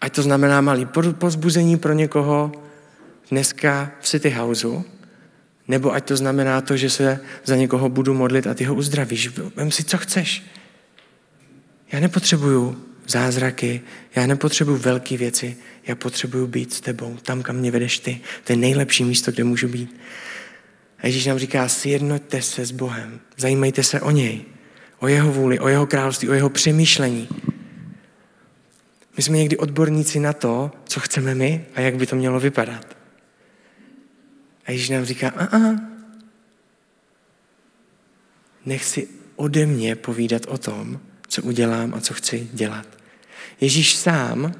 [0.00, 0.86] Ať to znamená malý
[1.18, 2.52] pozbuzení pro někoho
[3.30, 4.84] dneska v City Houseu,
[5.68, 9.28] nebo ať to znamená to, že se za někoho budu modlit a ty ho uzdravíš.
[9.56, 10.42] Vem si, co chceš.
[11.92, 13.80] Já nepotřebuju zázraky,
[14.14, 15.56] já nepotřebuju velké věci,
[15.86, 18.20] já potřebuju být s tebou, tam, kam mě vedeš ty.
[18.44, 20.00] To je nejlepší místo, kde můžu být.
[20.98, 24.44] A Ježíš nám říká, sjednoťte se s Bohem, zajímejte se o něj,
[24.98, 27.28] o jeho vůli, o jeho království, o jeho přemýšlení.
[29.18, 32.96] My jsme někdy odborníci na to, co chceme my a jak by to mělo vypadat.
[34.66, 35.76] A Ježíš nám říká, a, a
[38.66, 42.86] nech si ode mě povídat o tom, co udělám a co chci dělat.
[43.60, 44.54] Ježíš sám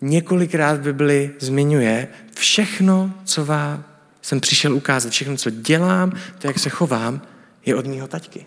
[0.00, 3.84] několikrát v Bibli zmiňuje všechno, co vám
[4.22, 7.22] jsem přišel ukázat, všechno, co dělám, to, jak se chovám,
[7.66, 8.46] je od mýho taťky.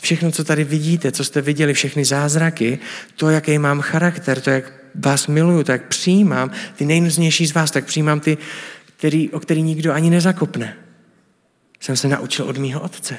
[0.00, 2.78] Všechno, co tady vidíte, co jste viděli, všechny zázraky,
[3.16, 7.70] to, jaký mám charakter, to, jak vás miluju, to, jak přijímám ty nejnuznější z vás,
[7.70, 8.38] tak přijímám ty,
[8.96, 10.76] který, o který nikdo ani nezakopne.
[11.80, 13.18] Jsem se naučil od mýho otce.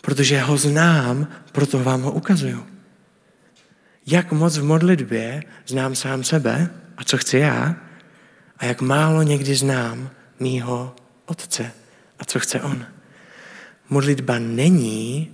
[0.00, 2.66] Protože ho znám, proto vám ho ukazuju.
[4.06, 7.76] Jak moc v modlitbě znám sám sebe a co chci já,
[8.58, 10.10] a jak málo někdy znám
[10.40, 11.72] mýho otce
[12.18, 12.86] a co chce on
[13.90, 15.30] modlitba není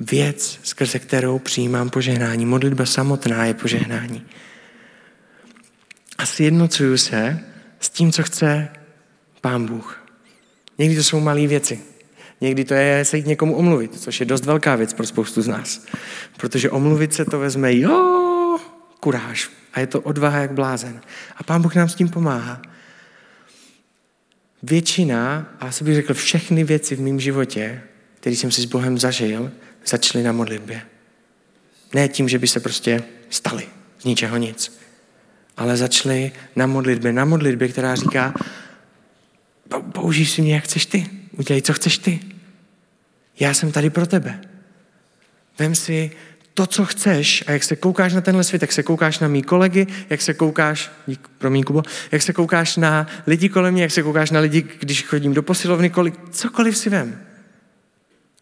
[0.00, 2.46] věc, skrze kterou přijímám požehnání.
[2.46, 4.26] Modlitba samotná je požehnání.
[6.18, 7.40] A sjednocuju se
[7.80, 8.68] s tím, co chce
[9.40, 10.04] Pán Bůh.
[10.78, 11.80] Někdy to jsou malé věci.
[12.40, 15.48] Někdy to je se jít někomu omluvit, což je dost velká věc pro spoustu z
[15.48, 15.86] nás.
[16.36, 18.58] Protože omluvit se to vezme, jo,
[19.00, 19.50] kuráž.
[19.72, 21.00] A je to odvaha jak blázen.
[21.36, 22.62] A Pán Bůh nám s tím pomáhá
[24.70, 27.82] většina, a asi bych řekl všechny věci v mém životě,
[28.20, 29.52] které jsem si s Bohem zažil,
[29.86, 30.82] začaly na modlitbě.
[31.94, 33.66] Ne tím, že by se prostě staly
[33.98, 34.78] z ničeho nic,
[35.56, 37.12] ale začaly na modlitbě.
[37.12, 38.34] Na modlitbě, která říká,
[39.92, 41.06] použij si mě, jak chceš ty.
[41.38, 42.20] Udělej, co chceš ty.
[43.40, 44.40] Já jsem tady pro tebe.
[45.58, 46.10] Vem si
[46.54, 49.42] to, co chceš a jak se koukáš na tenhle svět, jak se koukáš na mý
[49.42, 53.90] kolegy, jak se koukáš, dík, promiň Kubo, jak se koukáš na lidi kolem mě, jak
[53.90, 57.20] se koukáš na lidi, když chodím do posilovny, kolik, cokoliv si vem.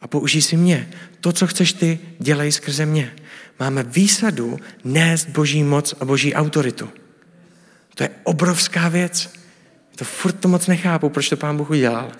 [0.00, 0.90] A použij si mě.
[1.20, 3.12] To, co chceš ty, dělej skrze mě.
[3.60, 6.88] Máme výsadu nést boží moc a boží autoritu.
[7.94, 9.32] To je obrovská věc.
[9.96, 12.12] To furt to moc nechápu, proč to pán Bůh udělal.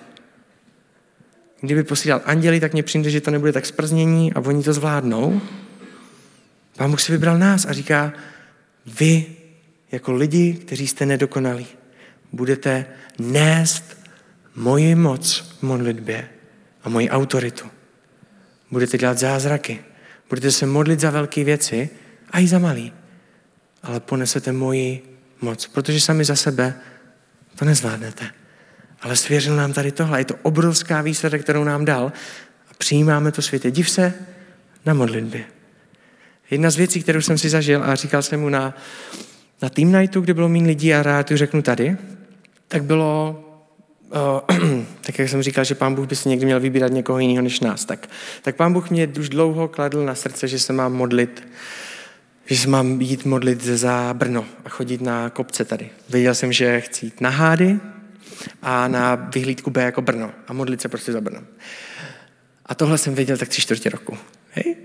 [1.61, 5.41] Kdyby posílal anděli, tak mě přijde, že to nebude tak sprznění a oni to zvládnou.
[6.77, 8.13] Pán Bůh si vybral nás a říká,
[8.85, 9.25] vy
[9.91, 11.67] jako lidi, kteří jste nedokonalí,
[12.31, 12.85] budete
[13.19, 13.97] nést
[14.55, 16.29] moji moc v modlitbě
[16.83, 17.65] a moji autoritu.
[18.71, 19.79] Budete dělat zázraky.
[20.29, 21.89] Budete se modlit za velké věci
[22.31, 22.93] a i za malý.
[23.83, 26.73] Ale ponesete moji moc, protože sami za sebe
[27.55, 28.25] to nezvládnete.
[29.01, 30.19] Ale svěřil nám tady tohle.
[30.19, 32.11] Je to obrovská výsledek, kterou nám dal.
[32.71, 33.71] A přijímáme to světě.
[33.71, 34.13] Div se
[34.85, 35.52] na modlitbě.
[36.51, 38.73] Jedna z věcí, kterou jsem si zažil a říkal jsem mu na,
[39.61, 41.97] na Team Nightu, kde bylo méně lidí a rád tu řeknu tady,
[42.67, 43.43] tak bylo,
[44.49, 47.41] uh, tak jak jsem říkal, že pán Bůh by si někdy měl vybírat někoho jiného
[47.41, 48.09] než nás, tak,
[48.41, 51.47] tak pán Bůh mě už dlouho kladl na srdce, že se mám modlit,
[52.45, 55.89] že se mám jít modlit za Brno a chodit na kopce tady.
[56.09, 57.79] Věděl jsem, že chci jít na hády
[58.61, 61.41] a na vyhlídku B jako Brno a modlit se prostě za Brno.
[62.65, 64.17] A tohle jsem věděl tak tři čtvrtě roku.
[64.51, 64.75] Hej?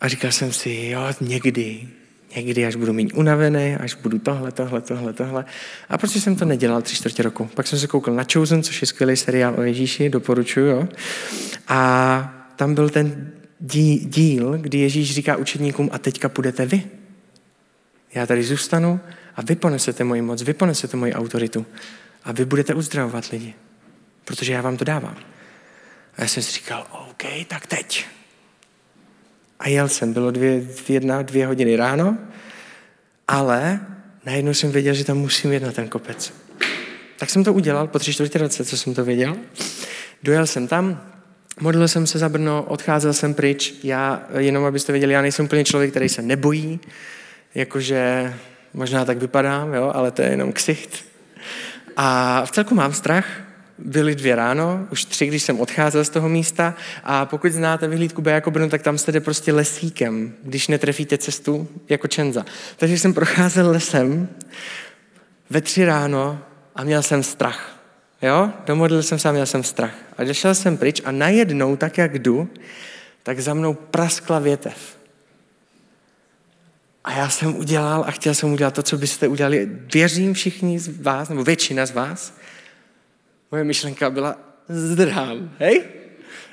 [0.00, 1.88] A říkal jsem si, jo, někdy,
[2.36, 5.44] někdy, až budu mít unavený, až budu tohle, tohle, tohle, tohle.
[5.88, 7.44] A prostě jsem to nedělal tři čtvrtě roku.
[7.54, 10.66] Pak jsem se koukal na Chosen, což je skvělý seriál o Ježíši, doporučuju.
[10.66, 10.88] Jo?
[11.68, 13.32] A tam byl ten
[14.00, 16.82] díl, kdy Ježíš říká učedníkům, a teďka půjdete vy.
[18.14, 19.00] Já tady zůstanu
[19.36, 21.66] A vy ponesete moji moc, vy ponesete moji autoritu.
[22.24, 23.54] A vy budete uzdravovat lidi.
[24.24, 25.16] Protože já vám to dávám.
[26.16, 28.06] A já jsem si říkal, OK, tak teď.
[29.60, 32.18] A jel jsem, bylo dvě, jedna, dvě hodiny ráno,
[33.28, 33.80] ale
[34.26, 36.32] najednou jsem věděl, že tam musím jet na ten kopec.
[37.18, 39.36] Tak jsem to udělal po tři čtvrtě roce, co jsem to věděl.
[40.22, 41.02] Dojel jsem tam,
[41.60, 43.74] modlil jsem se za Brno, odcházel jsem pryč.
[43.82, 46.80] Já, jenom abyste věděli, já nejsem úplně člověk, který se nebojí,
[47.54, 48.34] jakože
[48.74, 51.04] možná tak vypadám, jo, ale to je jenom ksicht.
[51.96, 53.26] A v celku mám strach,
[53.78, 56.74] byly dvě ráno, už tři, když jsem odcházel z toho místa
[57.04, 61.18] a pokud znáte vyhlídku B jako Brno, tak tam jste jde prostě lesíkem, když netrefíte
[61.18, 62.46] cestu jako Čenza.
[62.76, 64.28] Takže jsem procházel lesem
[65.50, 66.38] ve tři ráno
[66.74, 67.80] a měl jsem strach.
[68.22, 68.50] Jo?
[68.66, 69.94] Domodlil jsem se a měl jsem strach.
[70.18, 72.48] A došel jsem pryč a najednou, tak jak jdu,
[73.22, 74.98] tak za mnou praskla větev.
[77.04, 79.68] A já jsem udělal a chtěl jsem udělat to, co byste udělali.
[79.94, 82.34] Věřím všichni z vás, nebo většina z vás,
[83.50, 84.36] moje myšlenka byla
[84.68, 85.84] zdrhám, hej?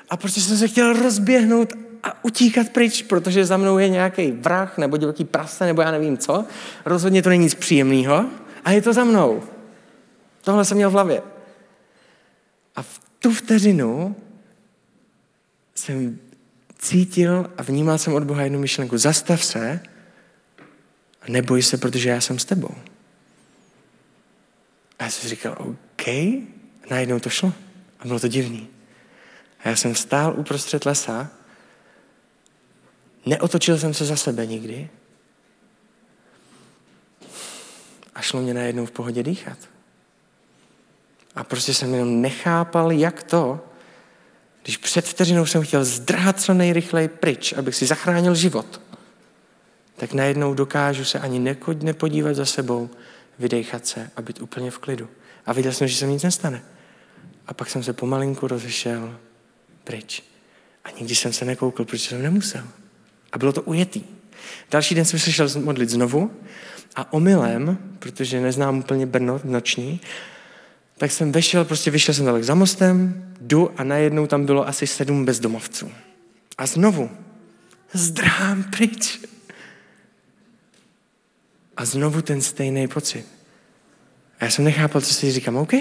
[0.08, 1.72] A protože jsem se chtěl rozběhnout
[2.02, 6.18] a utíkat pryč, protože za mnou je nějaký vrah nebo divoký prase nebo já nevím
[6.18, 6.44] co.
[6.84, 8.24] Rozhodně to není nic příjemného
[8.64, 9.42] a je to za mnou.
[10.40, 11.22] Tohle jsem měl v hlavě.
[12.76, 14.16] A v tu vteřinu
[15.74, 16.18] jsem
[16.78, 18.98] cítil a vnímal jsem od Boha jednu myšlenku.
[18.98, 19.80] Zastav se
[21.22, 22.74] a neboj se, protože já jsem s tebou.
[24.98, 26.06] A já jsem říkal, OK,
[26.90, 27.52] najednou to šlo.
[28.00, 28.68] A bylo to divný.
[29.64, 31.28] A já jsem stál uprostřed lesa,
[33.26, 34.88] neotočil jsem se za sebe nikdy
[38.14, 39.58] a šlo mě najednou v pohodě dýchat.
[41.34, 43.60] A prostě jsem jenom nechápal, jak to,
[44.62, 48.80] když před vteřinou jsem chtěl zdrhat co nejrychleji pryč, abych si zachránil život,
[49.96, 52.90] tak najednou dokážu se ani nepodívat za sebou,
[53.38, 55.08] vydechat se a být úplně v klidu.
[55.46, 56.62] A viděl jsem, že se nic nestane.
[57.46, 59.18] A pak jsem se pomalinku rozešel
[59.84, 60.22] pryč.
[60.84, 62.64] A nikdy jsem se nekoukl, protože jsem nemusel.
[63.32, 64.02] A bylo to ujetý.
[64.70, 66.30] Další den jsem se šel modlit znovu
[66.96, 70.00] a omylem, protože neznám úplně Brno noční,
[70.98, 74.86] tak jsem vešel, prostě vyšel jsem dalek za mostem, jdu a najednou tam bylo asi
[74.86, 75.92] sedm bezdomovců.
[76.58, 77.10] A znovu
[77.92, 79.20] zdrhám pryč.
[81.76, 83.26] A znovu ten stejný pocit.
[84.40, 85.72] A já jsem nechápal, co si říkám, OK,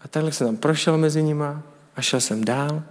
[0.00, 1.62] a takhle jsem tam prošel mezi nima
[1.96, 2.82] a šel jsem dál.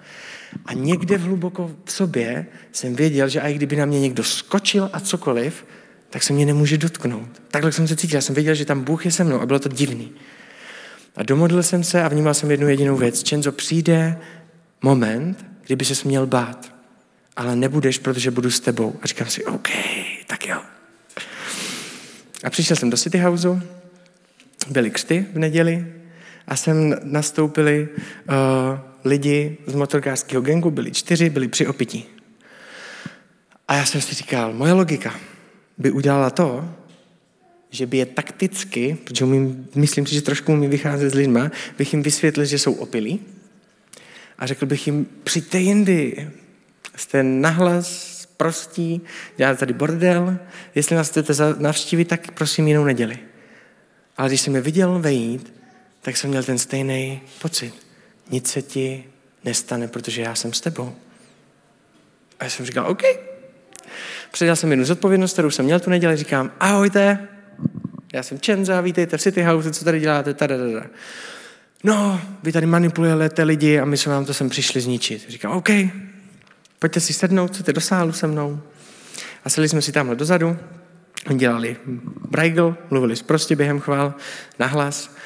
[0.66, 4.89] A někde v hluboko v sobě jsem věděl, že i kdyby na mě někdo skočil
[4.93, 5.66] a cokoliv,
[6.10, 7.41] tak se mě nemůže dotknout.
[7.51, 8.18] Takhle jsem se cítil.
[8.18, 10.12] Já jsem věděl, že tam Bůh je se mnou a bylo to divný.
[11.16, 13.24] A domodlil jsem se a vnímal jsem jednu jedinou věc.
[13.24, 14.18] Čenzo, přijde
[14.82, 16.74] moment, kdyby se měl bát.
[17.36, 18.95] Ale nebudeš, protože budu s tebou.
[19.01, 19.68] A říkám si, OK,
[20.28, 20.62] tak jo.
[22.43, 23.62] A přišel jsem do City Houseu,
[24.70, 25.93] byly křty v neděli,
[26.48, 28.36] a sem nastoupili uh,
[29.06, 32.06] lidi z motorkářského gengu, byli čtyři, byli při opití.
[33.68, 35.16] A já jsem si říkal, moje logika
[35.78, 36.70] by udělala to,
[37.70, 41.93] že by je takticky, protože umím, myslím si, že trošku umím vycházet s lidma, bych
[41.93, 43.20] jim vysvětlil, že jsou opilí
[44.38, 46.30] a řekl bych jim, přijďte jindy,
[46.95, 49.02] jste nahlas, prostí,
[49.38, 50.38] děláte tady bordel,
[50.76, 53.20] jestli nás chcete navštívit, tak prosím jinou neděli.
[54.18, 55.57] Ale když jsem je viděl vejít,
[56.08, 57.74] tak jsem měl ten stejný pocit.
[58.30, 59.03] Nic se ti
[59.43, 60.95] nestane, protože já jsem s tebou.
[62.39, 63.01] A já jsem říkal, OK.
[64.32, 67.28] Předal jsem jednu zodpovědnost, kterou jsem měl tu neděli, říkám, ahojte,
[68.14, 70.86] já jsem Čenza, vítejte v City House, co tady děláte, tadadada.
[71.84, 75.26] No, vy tady manipulujete lidi a my jsme vám to sem přišli zničit.
[75.30, 75.70] Říkám, OK,
[76.80, 78.62] pojďte si sednout, chcete do sálu se mnou.
[79.43, 80.58] A sedli jsme si tamhle dozadu,
[81.34, 81.78] dělali
[82.30, 84.14] brajgl, mluvili prostě během chvál,
[84.60, 85.18] nahlas.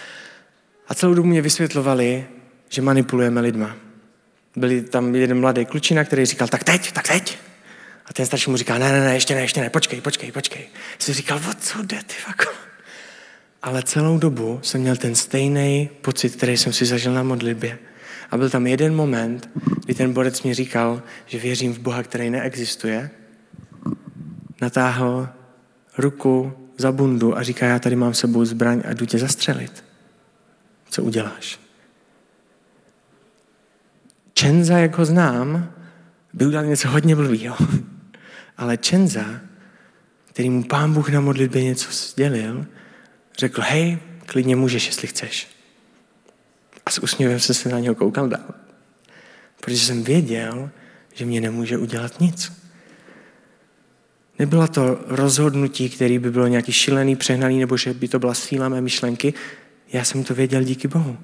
[0.91, 2.25] A celou dobu mě vysvětlovali,
[2.69, 3.75] že manipulujeme lidma.
[4.55, 7.37] Byli tam jeden mladý klučina, který říkal, tak teď, tak teď.
[8.05, 10.67] A ten starší mu říká, ne, ne, ne, ještě ne, ještě ne, počkej, počkej, počkej.
[10.99, 12.51] Jsi říkal, o co jde, ty fako?
[13.61, 17.79] Ale celou dobu jsem měl ten stejný pocit, který jsem si zažil na modlitbě.
[18.31, 19.49] A byl tam jeden moment,
[19.85, 23.09] kdy ten borec mi říkal, že věřím v Boha, který neexistuje.
[24.61, 25.29] Natáhl
[25.97, 29.90] ruku za bundu a říká, já tady mám sebou zbraň a jdu tě zastřelit
[30.91, 31.59] co uděláš.
[34.33, 35.73] Čenza, jak ho znám,
[36.33, 37.57] by udělal něco hodně blbýho.
[38.57, 39.25] Ale Čenza,
[40.25, 42.65] který mu pán Bůh na modlitbě něco sdělil,
[43.37, 45.47] řekl, hej, klidně můžeš, jestli chceš.
[46.85, 48.53] A s úsměvem jsem se na něho koukal dál.
[49.61, 50.69] Protože jsem věděl,
[51.13, 52.51] že mě nemůže udělat nic.
[54.39, 58.69] Nebyla to rozhodnutí, který by bylo nějaký šilený, přehnaný, nebo že by to byla síla
[58.69, 59.33] mé myšlenky.
[59.93, 61.17] Já jsem to věděl díky Bohu.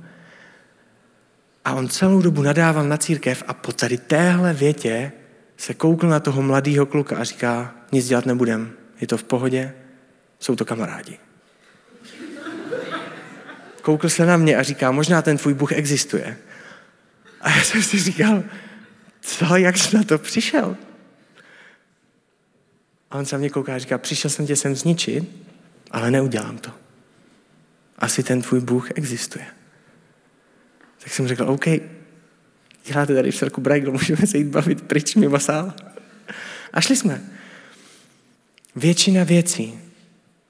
[1.65, 5.11] A on celou dobu nadával na církev a po tady téhle větě
[5.57, 9.73] se koukl na toho mladého kluka a říká, nic dělat nebudem, je to v pohodě,
[10.39, 11.17] jsou to kamarádi.
[13.81, 16.37] Koukl se na mě a říká, možná ten tvůj Bůh existuje.
[17.41, 18.43] A já jsem si říkal,
[19.21, 20.77] co, jak jsi na to přišel?
[23.11, 25.23] A on se na mě kouká a říká, přišel jsem tě sem zničit,
[25.91, 26.86] ale neudělám to.
[27.97, 29.45] Asi ten tvůj Bůh existuje.
[31.03, 31.65] Tak jsem řekl, OK,
[32.85, 35.73] děláte tady v celku Brajgl, můžeme se jít bavit pryč mimo sál.
[36.73, 37.21] A šli jsme.
[38.75, 39.79] Většina věcí,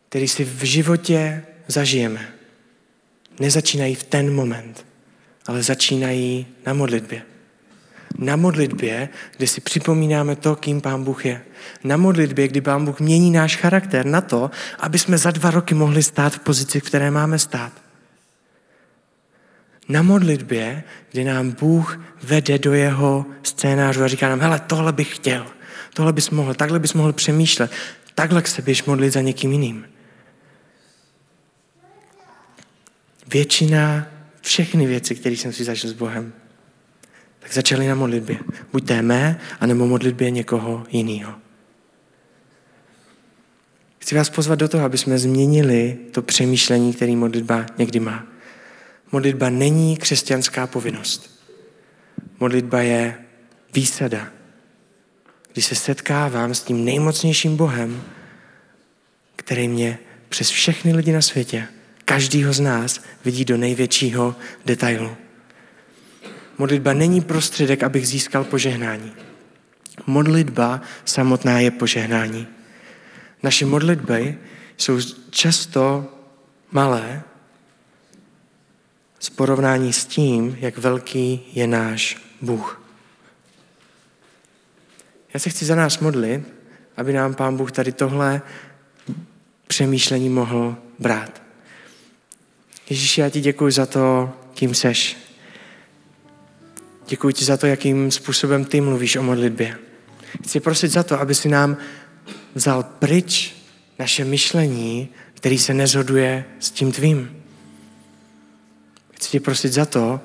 [0.10, 2.34] které si v životě zažijeme,
[3.40, 4.86] nezačínají v ten moment,
[5.46, 7.22] ale začínají na modlitbě.
[8.18, 11.42] Na modlitbě, kde si připomínáme to, kým Pán Bůh je.
[11.84, 15.76] Na modlitbě, kdy Pán Bůh mění náš charakter na to, aby jsme za dva roky
[15.76, 17.72] mohli stát v pozici, v které máme stát.
[19.90, 25.16] Na modlitbě, kdy nám Bůh vede do jeho scénářů a říká nám, hele, tohle bych
[25.16, 25.46] chtěl,
[25.94, 27.72] tohle bys mohl, takhle bys mohl přemýšlet,
[28.16, 29.86] takhle se běž modlit za někým jiným.
[33.28, 34.08] Většina,
[34.42, 36.34] všechny věci, které jsem si zažil s Bohem,
[37.48, 38.38] tak začaly na modlitbě.
[38.72, 41.36] Buď té mé, anebo modlitbě někoho jiného.
[43.98, 48.28] Chci vás pozvat do toho, aby jsme změnili to přemýšlení, který modlitba někdy má.
[49.12, 51.40] Modlitba není křesťanská povinnost.
[52.40, 53.16] Modlitba je
[53.74, 54.28] výsada,
[55.54, 58.04] kdy se setkávám s tím nejmocnějším Bohem,
[59.36, 61.68] který mě přes všechny lidi na světě,
[62.06, 64.36] každýho z nás vidí do největšího
[64.66, 65.27] detailu.
[66.58, 69.14] Modlitba není prostředek, abych získal požehnání.
[70.08, 72.48] Modlitba samotná je požehnání.
[73.44, 74.38] Naše modlitby
[74.78, 75.00] jsou
[75.30, 76.06] často
[76.72, 77.24] malé
[79.20, 82.82] z porovnání s tím, jak velký je náš Bůh.
[85.34, 86.42] Já se chci za nás modlit,
[86.98, 88.42] aby nám Pán Bůh tady tohle
[89.68, 91.42] přemýšlení mohl brát.
[92.90, 95.27] Ježíši, já ti děkuji za to, kým seš.
[97.08, 99.78] Děkuji ti za to, jakým způsobem ty mluvíš o modlitbě.
[100.44, 101.78] Chci prosit za to, aby si nám
[102.56, 103.56] vzal pryč
[104.00, 107.44] naše myšlení, který se nezhoduje s tím tvým.
[109.12, 110.22] Chci tě prosit za to,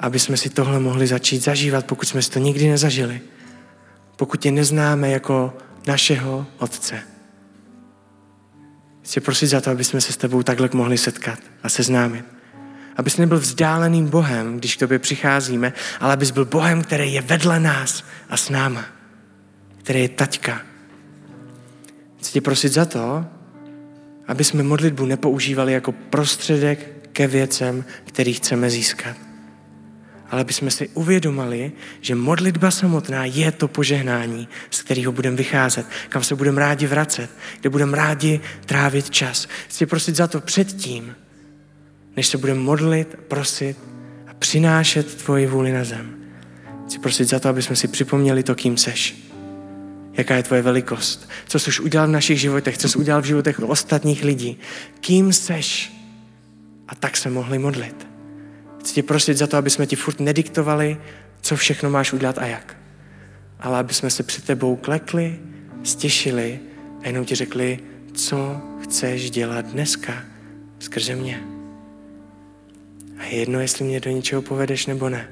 [0.00, 3.20] aby jsme si tohle mohli začít zažívat, pokud jsme si to nikdy nezažili.
[4.16, 7.02] Pokud tě neznáme jako našeho Otce.
[9.02, 12.37] Chci prosit za to, aby jsme se s tebou takhle mohli setkat a seznámit.
[12.98, 17.60] Abys nebyl vzdáleným Bohem, když k tobě přicházíme, ale abys byl Bohem, který je vedle
[17.60, 18.84] nás a s náma.
[19.78, 20.60] Který je taťka.
[22.18, 23.26] Chci tě prosit za to,
[24.26, 29.16] aby jsme modlitbu nepoužívali jako prostředek ke věcem, který chceme získat.
[30.30, 35.86] Ale aby jsme si uvědomili, že modlitba samotná je to požehnání, z kterého budeme vycházet,
[36.08, 37.30] kam se budeme rádi vracet,
[37.60, 39.48] kde budeme rádi trávit čas.
[39.68, 41.14] Chci prosit za to předtím,
[42.16, 43.76] než se budeme modlit, prosit
[44.26, 46.14] a přinášet tvoji vůli na zem.
[46.86, 49.28] Chci prosit za to, aby jsme si připomněli to, kým seš
[50.18, 53.24] jaká je tvoje velikost, co jsi už udělal v našich životech, co jsi udělal v
[53.24, 54.58] životech ostatních lidí,
[55.00, 55.92] kým seš.
[56.88, 58.06] A tak se mohli modlit.
[58.80, 60.96] Chci tě prosit za to, aby jsme ti furt nediktovali,
[61.40, 62.76] co všechno máš udělat a jak.
[63.60, 65.38] Ale aby jsme se před tebou klekli,
[65.82, 66.60] stěšili
[67.02, 67.78] a jenom ti řekli,
[68.12, 70.12] co chceš dělat dneska
[70.78, 71.57] skrze mě.
[73.18, 75.28] A je jedno, jestli mě do něčeho povedeš nebo ne.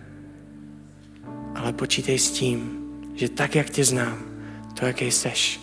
[1.54, 2.78] Ale počítej s tím,
[3.14, 4.18] že tak, jak tě znám,
[4.78, 5.60] to, jaký seš.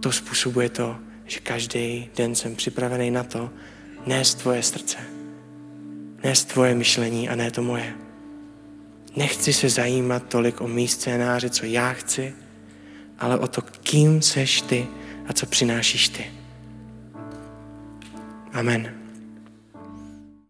[0.00, 0.96] To způsobuje to,
[1.26, 3.50] že každý den jsem připravený na to,
[4.06, 4.98] nést tvoje srdce,
[6.24, 7.94] nést tvoje myšlení a ne to moje.
[9.16, 12.34] Nechci se zajímat tolik o mý scénáře, co já chci,
[13.18, 14.86] ale o to, kým seš ty
[15.28, 16.24] a co přinášíš ty.
[18.52, 19.05] Amen.